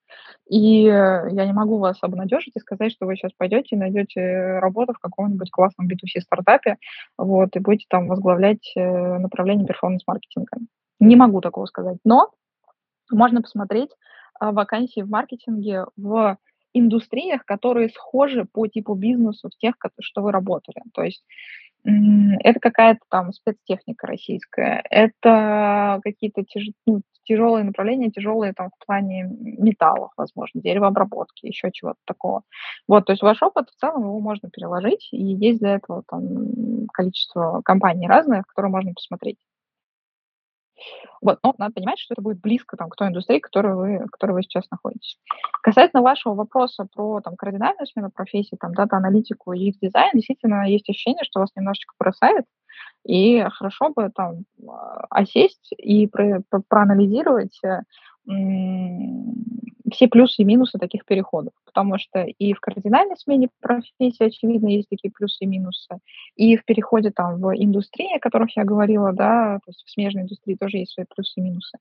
[0.47, 4.60] И э, я не могу вас обнадежить и сказать, что вы сейчас пойдете и найдете
[4.60, 6.76] работу в каком-нибудь классном B2C стартапе,
[7.18, 10.58] вот, и будете там возглавлять направление перформанс-маркетинга.
[11.00, 11.98] Не могу такого сказать.
[12.04, 12.32] Но
[13.12, 13.91] можно посмотреть
[14.39, 16.38] а, вакансии в маркетинге в
[16.74, 20.82] индустриях, которые схожи по типу бизнесу в тех, что вы работали.
[20.93, 21.24] То есть
[21.86, 29.30] это какая-то там спецтехника российская, это какие-то тяж, ну, тяжелые направления, тяжелые там в плане
[29.39, 32.41] металлов, возможно, деревообработки, еще чего-то такого.
[32.88, 36.88] Вот, то есть ваш опыт в целом его можно переложить, и есть для этого там
[36.91, 39.38] количество компаний разных, которые можно посмотреть.
[41.22, 44.06] Вот, но надо понимать, что это будет близко там, к той индустрии, в которой вы,
[44.06, 45.18] в которой вы сейчас находитесь.
[45.62, 51.24] Касательно вашего вопроса про там, кардинальную смену профессии, там, дата-аналитику и дизайн, действительно есть ощущение,
[51.24, 52.46] что вас немножечко бросает,
[53.06, 57.82] и хорошо бы там а, осесть и про, проанализировать э,
[58.28, 64.90] все плюсы и минусы таких переходов, потому что и в кардинальной смене профессии, очевидно, есть
[64.90, 66.00] такие плюсы и минусы,
[66.36, 70.24] и в переходе там в индустрии, о которых я говорила, да, то есть в смежной
[70.24, 71.78] индустрии тоже есть свои плюсы и минусы.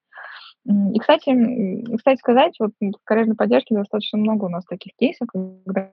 [0.67, 5.93] И, кстати, кстати сказать, вот в карьерной поддержке достаточно много у нас таких кейсов, когда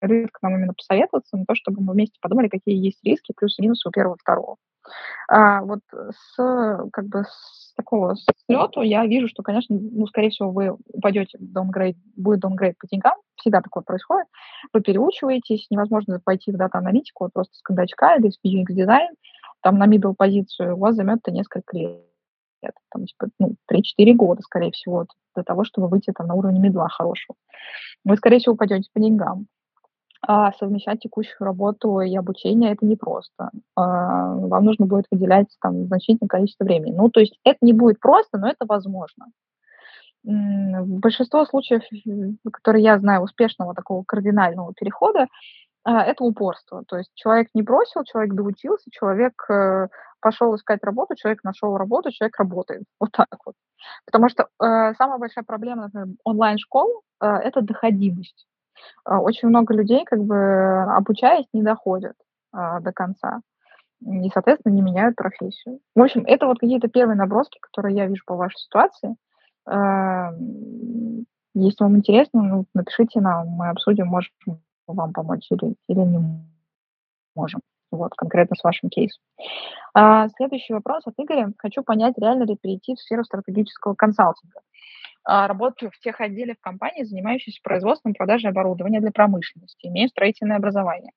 [0.00, 3.64] к нам именно посоветоваться, на то, чтобы мы вместе подумали, какие есть риски, плюсы и
[3.64, 4.56] минусы у первого и второго.
[5.28, 10.50] А, вот с, как бы, с такого слету я вижу, что, конечно, ну, скорее всего,
[10.50, 14.26] вы упадете в downgrade, будет downgrade по деньгам, всегда такое происходит,
[14.72, 19.14] вы переучиваетесь, невозможно пойти в data-аналитику просто с кондачка или с UX-дизайн,
[19.62, 22.00] там на middle позицию, у вас займет это несколько лет
[22.90, 26.84] там, типа, ну, 3-4 года, скорее всего, для того, чтобы выйти там на уровень middle
[26.84, 27.36] а хорошего.
[28.04, 29.46] Вы, скорее всего, упадете по деньгам.
[30.22, 33.50] А совмещать текущую работу и обучение это непросто.
[33.74, 36.94] А, вам нужно будет выделять там значительное количество времени.
[36.94, 39.26] Ну, то есть это не будет просто, но это возможно.
[40.22, 41.82] Большинство случаев,
[42.52, 45.28] которые я знаю, успешного такого кардинального перехода,
[45.82, 46.84] а, это упорство.
[46.86, 49.88] То есть человек не бросил, человек доучился, человек э,
[50.20, 52.82] пошел искать работу, человек нашел работу, человек работает.
[53.00, 53.54] Вот так вот.
[54.04, 58.46] Потому что э, самая большая проблема, например, онлайн-школ э,– это доходимость.
[59.04, 62.14] А, очень много людей, как бы обучаясь, не доходят
[62.52, 63.40] а, до конца.
[64.02, 65.80] И, соответственно, не меняют профессию.
[65.94, 69.16] В общем, это вот какие-то первые наброски, которые я вижу по вашей ситуации.
[69.66, 70.32] А,
[71.54, 74.32] если вам интересно, ну, напишите нам, мы обсудим, можем
[74.86, 76.44] вам помочь или, или не
[77.34, 77.60] можем.
[77.90, 79.20] Вот, конкретно с вашим кейсом.
[79.94, 81.52] А, следующий вопрос от Игоря.
[81.58, 84.60] Хочу понять, реально ли перейти в сферу стратегического консалтинга.
[85.24, 90.08] А, работаю в тех отделе в компании, занимающейся производством и продажей оборудования для промышленности, имею
[90.08, 91.12] строительное образование.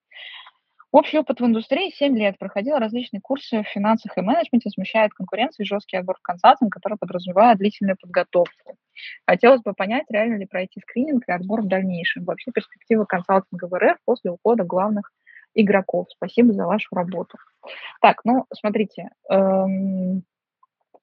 [0.93, 2.37] Общий опыт в индустрии 7 лет.
[2.37, 4.69] Проходил различные курсы в финансах и менеджменте.
[4.69, 8.77] Смущает конкуренция и жесткий отбор в консалтинг, который подразумевает длительную подготовку.
[9.25, 12.25] Хотелось бы понять, реально ли пройти скрининг и отбор в дальнейшем.
[12.25, 15.09] Вообще перспективы консалтинга в РФ после ухода главных
[15.55, 16.05] игроков.
[16.11, 17.39] Спасибо за вашу работу.
[17.99, 20.23] Так, ну, смотрите, эм,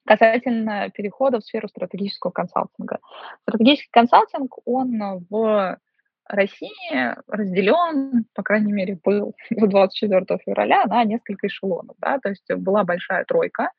[0.07, 2.99] касательно перехода в сферу стратегического консалтинга.
[3.43, 5.79] Стратегический консалтинг, он в
[6.27, 11.97] России разделен, по крайней мере, был 24 февраля на несколько эшелонов.
[11.99, 12.19] Да?
[12.19, 13.71] То есть была большая тройка.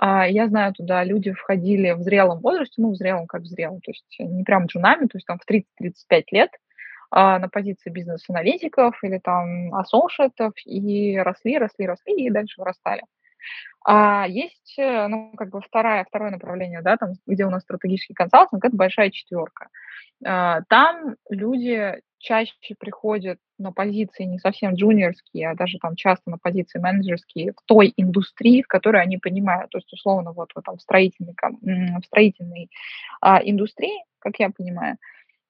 [0.00, 3.80] А, я знаю, туда люди входили в зрелом возрасте, ну, в зрелом как в зрелом,
[3.80, 6.50] то есть не прям джунами, то есть там в 30-35 лет,
[7.10, 13.02] а, на позиции бизнес-аналитиков или там ассошиатов, и росли, росли, росли, и дальше вырастали.
[13.84, 18.14] А есть, э, ну, как бы второе, второе направление, да, там, где у нас стратегический
[18.14, 19.68] консалтинг, это большая четверка.
[20.24, 26.38] А, там люди чаще приходят на позиции не совсем джуниорские, а даже там часто на
[26.38, 29.70] позиции менеджерские в той индустрии, в которой они понимают.
[29.70, 32.70] То есть, условно, вот, вот там в строительной, в строительной
[33.20, 34.96] а, индустрии, как я понимаю,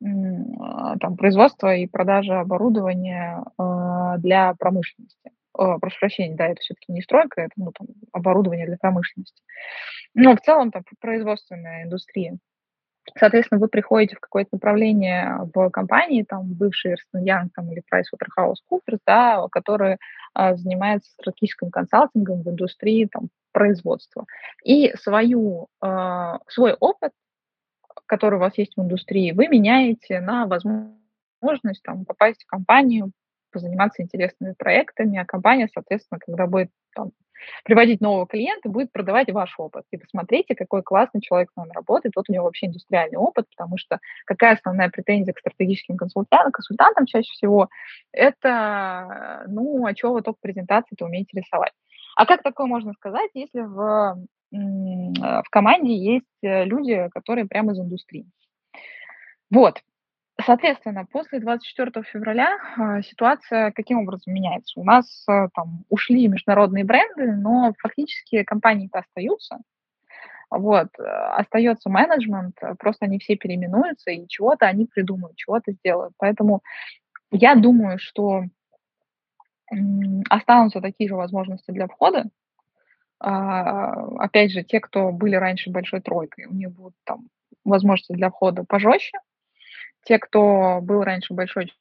[0.05, 5.33] а, там производство и продажа оборудования а, для промышленности.
[5.59, 9.43] О, прошу прощения, да, это все-таки не стройка, это ну, там, оборудование для промышленности.
[10.15, 12.39] Но в целом там производственная индустрия.
[13.19, 19.01] Соответственно, вы приходите в какое-то направление в компании, там, бывший Ernst Young там, или PricewaterhouseCoopers,
[19.05, 19.97] да, который
[20.33, 24.27] а, занимается стратегическим консалтингом в индустрии там, производства.
[24.63, 27.13] И свою, а, свой опыт,
[28.07, 33.11] который у вас есть в индустрии, вы меняете на возможность там, попасть в компанию,
[33.51, 37.11] позаниматься интересными проектами, а компания, соответственно, когда будет там,
[37.65, 39.85] приводить нового клиента, будет продавать ваш опыт.
[39.93, 42.15] И посмотрите, какой классный человек с вами работает.
[42.17, 47.07] Вот у него вообще индустриальный опыт, потому что какая основная претензия к стратегическим консультантам, консультантам
[47.07, 47.69] чаще всего,
[48.13, 51.73] это, ну, а что вы только презентации-то умеете рисовать.
[52.17, 54.19] А как такое можно сказать, если в,
[54.51, 58.27] в команде есть люди, которые прямо из индустрии?
[59.51, 59.81] Вот,
[60.45, 64.79] Соответственно, после 24 февраля э, ситуация каким образом меняется?
[64.79, 69.59] У нас э, там ушли международные бренды, но фактически компании-то остаются.
[70.51, 76.15] Вот, э, остается менеджмент, просто они все переименуются, и чего-то они придумают, чего-то сделают.
[76.19, 76.63] Поэтому
[77.33, 78.45] я думаю, что
[80.31, 82.27] останутся такие же возможности для входа.
[83.21, 87.27] А, опять же, те, кто были раньше большой тройкой, у них будут там
[87.65, 89.19] возможности для входа пожестче,
[90.05, 91.73] те, кто был раньше большой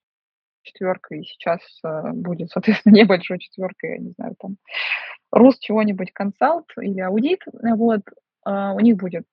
[0.64, 4.58] четверкой, сейчас э, будет, соответственно, небольшой четверкой, я не знаю, там,
[5.32, 8.02] рус чего-нибудь консалт или аудит, вот,
[8.46, 9.26] э, у них будет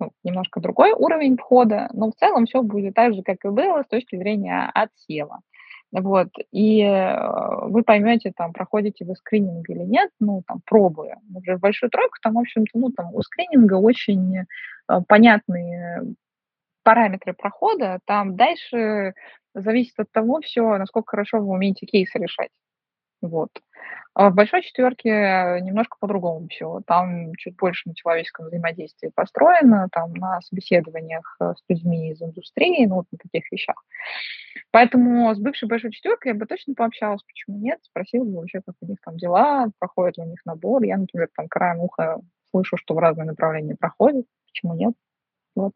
[0.00, 3.82] ну, немножко другой уровень входа, но в целом все будет так же, как и было
[3.82, 5.40] с точки зрения отсева.
[5.92, 11.20] Вот, и э, вы поймете, там, проходите вы скрининг или нет, ну, там, пробуя.
[11.32, 14.44] Уже в большую тройку, там, в общем-то, ну, там, у скрининга очень э,
[15.06, 16.02] понятные
[16.84, 19.14] параметры прохода, там дальше
[19.54, 22.50] зависит от того все, насколько хорошо вы умеете кейсы решать.
[23.20, 23.50] Вот.
[24.12, 26.80] А в большой четверке немножко по-другому все.
[26.86, 32.86] Там чуть больше на человеческом взаимодействии построено, там на собеседованиях э, с людьми из индустрии,
[32.86, 33.76] ну вот на таких вещах.
[34.70, 38.76] Поэтому с бывшей большой четверкой я бы точно пообщалась, почему нет, спросила бы вообще, как
[38.80, 40.82] у них там дела, проходит ли у них набор.
[40.84, 42.20] Я, например, там краем уха
[42.50, 44.94] слышу, что в разные направления проходит, почему нет.
[45.54, 45.72] Вот.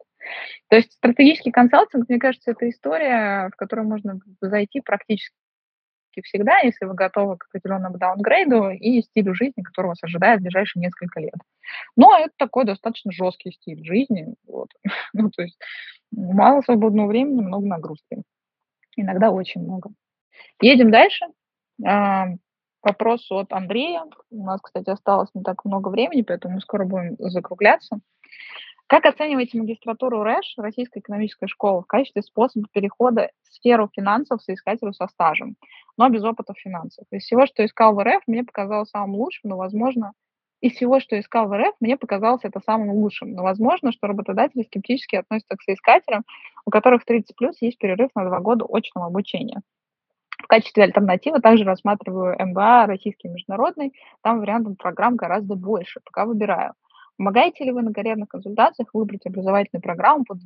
[0.69, 5.33] То есть стратегический консалтинг, мне кажется, это история, в которую можно зайти практически
[6.23, 10.81] всегда, если вы готовы к определенному даунгрейду и стилю жизни, который вас ожидает в ближайшие
[10.81, 11.35] несколько лет.
[11.95, 14.33] Но это такой достаточно жесткий стиль жизни.
[14.45, 14.69] Вот.
[15.13, 15.57] ну, то есть
[16.11, 18.23] мало свободного времени, много нагрузки.
[18.97, 19.91] Иногда очень много.
[20.61, 21.25] Едем дальше.
[21.85, 22.27] А,
[22.81, 24.03] вопрос от Андрея.
[24.29, 27.99] У нас, кстати, осталось не так много времени, поэтому мы скоро будем закругляться.
[28.89, 34.93] Как оцениваете магистратуру РЭШ, Российской экономической школы, в качестве способа перехода в сферу финансов соискателю
[34.93, 35.57] со стажем,
[35.95, 37.05] но без опыта финансов?
[37.11, 40.13] Из всего, что искал в РФ, мне показалось самым лучшим, но, возможно,
[40.61, 43.33] из всего, что искал в РФ, мне показалось это самым лучшим.
[43.33, 46.23] Но возможно, что работодатели скептически относятся к соискателям,
[46.65, 49.61] у которых в 30 плюс есть перерыв на два года очного обучения.
[50.41, 53.93] В качестве альтернативы также рассматриваю МБА, российский международный.
[54.23, 55.99] Там вариантов программ гораздо больше.
[56.03, 56.73] Пока выбираю.
[57.19, 60.37] Помогаете ли вы на карьерных консультациях выбрать образовательную программу под,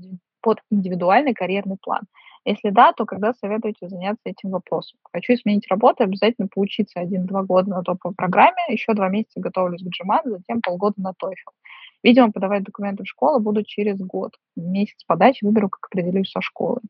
[0.42, 2.02] под индивидуальный карьерный план?
[2.46, 4.98] Если да, то когда советуете заняться этим вопросом?
[5.14, 9.86] Хочу сменить работу, обязательно поучиться один-два года на топовой программе, еще два месяца готовлюсь к
[9.86, 11.54] GMAT, затем полгода на TOEFL.
[12.02, 14.32] Видимо, подавать документы в школу буду через год.
[14.56, 16.82] Месяц подачи выберу, как определюсь со школой.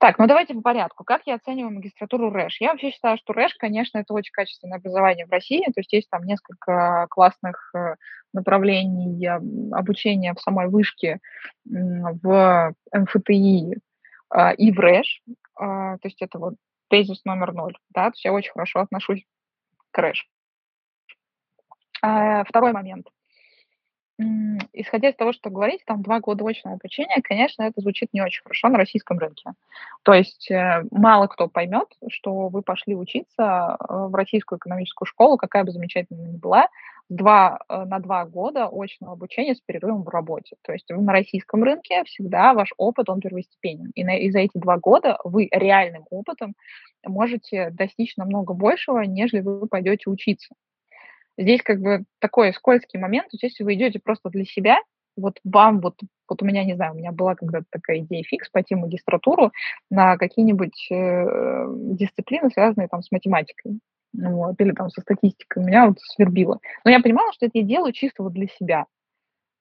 [0.00, 1.04] Так, ну давайте по порядку.
[1.04, 2.62] Как я оцениваю магистратуру РЭШ?
[2.62, 5.62] Я вообще считаю, что РЭШ, конечно, это очень качественное образование в России.
[5.66, 7.96] То есть есть там несколько классных э,
[8.32, 9.26] направлений
[9.72, 11.18] обучения в самой вышке
[11.66, 13.76] в МФТИ
[14.30, 15.20] а, и в РЭШ.
[15.56, 16.54] А, то есть это вот
[16.88, 17.76] тезис номер ноль.
[17.90, 18.04] Да?
[18.04, 19.26] То есть я очень хорошо отношусь
[19.90, 20.26] к РЭШ.
[22.00, 23.06] А, второй момент–
[24.72, 28.42] исходя из того, что говорите, там два года очного обучения, конечно, это звучит не очень
[28.42, 29.50] хорошо на российском рынке.
[30.02, 35.36] То есть э, мало кто поймет, что вы пошли учиться э, в российскую экономическую школу,
[35.36, 36.68] какая бы замечательная ни была,
[37.08, 40.56] два, э, на два года очного обучения с перерывом в работе.
[40.62, 43.90] То есть на российском рынке всегда ваш опыт, он первостепенен.
[43.94, 46.54] И, на, и за эти два года вы реальным опытом
[47.04, 50.54] можете достичь намного большего, нежели вы пойдете учиться.
[51.38, 54.78] Здесь как бы такой скользкий момент, то есть если вы идете просто для себя,
[55.16, 55.96] вот вам, вот,
[56.28, 59.52] вот у меня, не знаю, у меня была когда-то такая идея фикс пойти в магистратуру
[59.90, 63.80] на какие-нибудь э, дисциплины, связанные там с математикой,
[64.12, 66.58] вот, или там со статистикой, меня вот свербило.
[66.84, 68.86] Но я понимала, что это я делаю чисто вот для себя.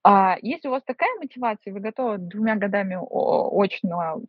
[0.03, 2.97] А если у вас такая мотивация, вы готовы двумя годами
[3.61, 4.21] очного,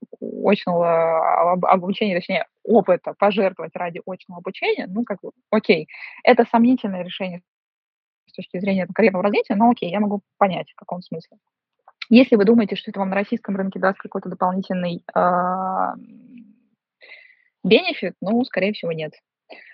[0.44, 5.88] очного обучения, точнее, опыта пожертвовать ради очного обучения, ну, как бы, окей,
[6.24, 7.42] это сомнительное решение
[8.26, 11.38] с точки зрения карьерного развития, но окей, я могу понять, в каком смысле.
[12.08, 15.20] Если вы думаете, что это вам на российском рынке даст какой-то дополнительный э,
[17.62, 19.12] бенефит, ну, скорее всего, нет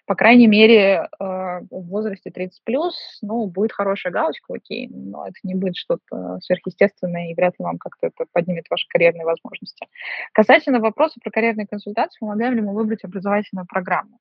[0.06, 5.36] по крайней мере, э, в возрасте 30 плюс, ну, будет хорошая галочка, окей, но это
[5.42, 9.86] не будет что-то сверхъестественное, и вряд ли вам как-то это поднимет ваши карьерные возможности.
[10.32, 14.18] Касательно вопроса про карьерные консультации, помогаем ли мы выбрать образовательную программу?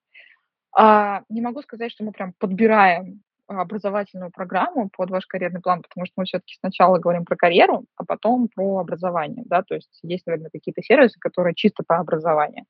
[0.75, 6.05] А, не могу сказать, что мы прям подбираем образовательную программу под ваш карьерный план, потому
[6.05, 10.25] что мы все-таки сначала говорим про карьеру, а потом про образование, да, то есть есть,
[10.25, 12.65] наверное, какие-то сервисы, которые чисто по образованию.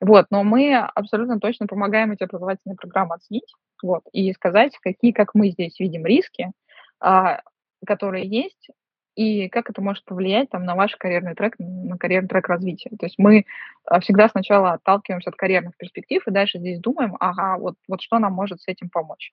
[0.00, 3.52] Вот, но мы абсолютно точно помогаем эти образовательные программы оценить,
[3.82, 6.52] вот, и сказать, какие, как мы здесь видим риски,
[7.00, 7.40] а,
[7.86, 8.70] которые есть,
[9.18, 12.90] и как это может повлиять там, на ваш карьерный трек, на карьерный трек развития.
[12.90, 13.46] То есть мы
[13.84, 18.20] а, всегда сначала отталкиваемся от карьерных перспектив, и дальше здесь думаем, ага, вот, вот что
[18.20, 19.32] нам может с этим помочь.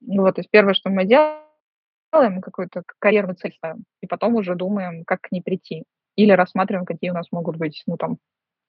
[0.00, 5.04] Вот, то есть первое, что мы делаем, какую-то карьерную цель ставим, и потом уже думаем,
[5.04, 5.84] как к ней прийти.
[6.16, 8.18] Или рассматриваем, какие у нас могут быть, ну, там,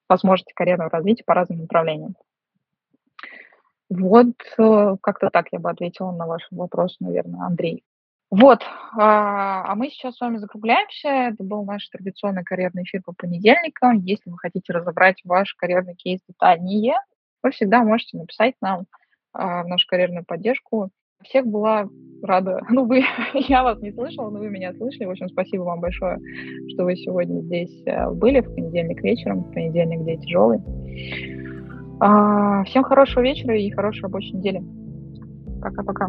[0.09, 2.15] возможности карьерного развития по разным направлениям.
[3.89, 7.83] Вот э, как-то так я бы ответила на ваш вопрос, наверное, Андрей.
[8.35, 8.63] Вот,
[8.97, 11.07] а, а мы сейчас с вами закругляемся.
[11.07, 13.99] Это был наш традиционный карьерный эфир по понедельникам.
[13.99, 16.95] Если вы хотите разобрать ваш карьерный кейс детальнее,
[17.43, 18.85] вы всегда можете написать нам
[19.33, 20.89] а, в нашу карьерную поддержку.
[21.23, 21.89] Всех была
[22.21, 22.61] рада.
[22.69, 23.03] Ну, вы,
[23.33, 25.05] я вас не слышала, но вы меня слышали.
[25.05, 26.17] В общем, спасибо вам большое,
[26.69, 30.59] что вы сегодня здесь э, были в понедельник вечером, в понедельник день тяжелый.
[31.99, 34.63] А, всем хорошего вечера и хорошей рабочей недели.
[35.61, 36.07] Пока-пока.